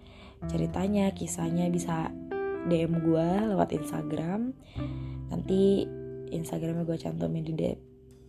ceritanya 0.45 1.11
kisahnya 1.11 1.67
bisa 1.67 2.13
DM 2.69 3.03
gue 3.03 3.27
lewat 3.51 3.73
Instagram. 3.73 4.55
Nanti 5.27 5.83
Instagramnya 6.31 6.83
gue 6.83 6.97
cantumin 6.99 7.43
di 7.43 7.53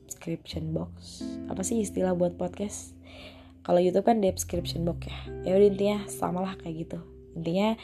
description 0.07 0.73
box. 0.73 1.23
Apa 1.51 1.61
sih 1.67 1.83
istilah 1.83 2.15
buat 2.15 2.39
podcast? 2.39 2.95
Kalau 3.67 3.83
YouTube 3.83 4.09
kan 4.09 4.23
description 4.25 4.87
box 4.89 5.11
ya. 5.11 5.19
Ya 5.45 5.53
udah 5.61 5.69
intinya 5.69 5.99
sama 6.09 6.41
lah 6.41 6.55
kayak 6.57 6.89
gitu. 6.89 6.99
Intinya 7.37 7.77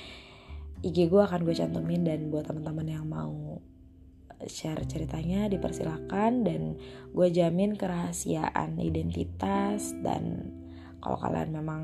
IG 0.81 1.11
gue 1.11 1.23
akan 1.23 1.45
gue 1.45 1.55
cantumin 1.57 2.07
dan 2.07 2.33
buat 2.33 2.49
teman-teman 2.49 2.87
yang 2.89 3.05
mau 3.05 3.61
share 4.47 4.83
ceritanya 4.85 5.47
dipersilahkan 5.49 6.44
dan 6.44 6.77
gue 7.14 7.29
jamin 7.31 7.79
kerahasiaan 7.79 8.77
identitas 8.83 9.94
dan 10.03 10.53
kalau 11.01 11.20
kalian 11.20 11.53
memang 11.53 11.83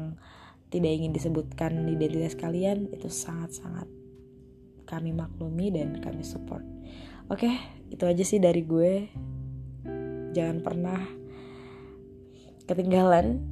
tidak 0.70 0.90
ingin 0.96 1.12
disebutkan 1.12 1.86
identitas 1.90 2.38
kalian 2.38 2.86
itu 2.94 3.10
sangat-sangat 3.10 3.90
kami 4.86 5.14
maklumi 5.14 5.70
dan 5.70 5.98
kami 6.02 6.26
support. 6.26 6.66
Oke 7.30 7.50
itu 7.90 8.02
aja 8.06 8.22
sih 8.26 8.42
dari 8.42 8.62
gue. 8.66 9.06
Jangan 10.30 10.62
pernah 10.62 10.98
ketinggalan 12.66 13.42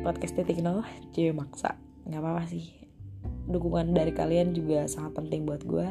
podcast 0.00 0.36
titik 0.36 0.64
nol 0.64 0.84
jadi 1.12 1.32
maksa. 1.32 1.76
Nggak 2.08 2.20
apa-apa 2.20 2.44
sih. 2.48 2.72
Dukungan 3.48 3.92
dari 3.92 4.12
kalian 4.16 4.56
juga 4.56 4.88
sangat 4.88 5.16
penting 5.16 5.44
buat 5.44 5.64
gue 5.64 5.88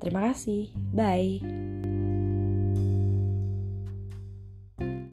Terima 0.00 0.32
kasih, 0.32 0.70
bye. 0.92 2.05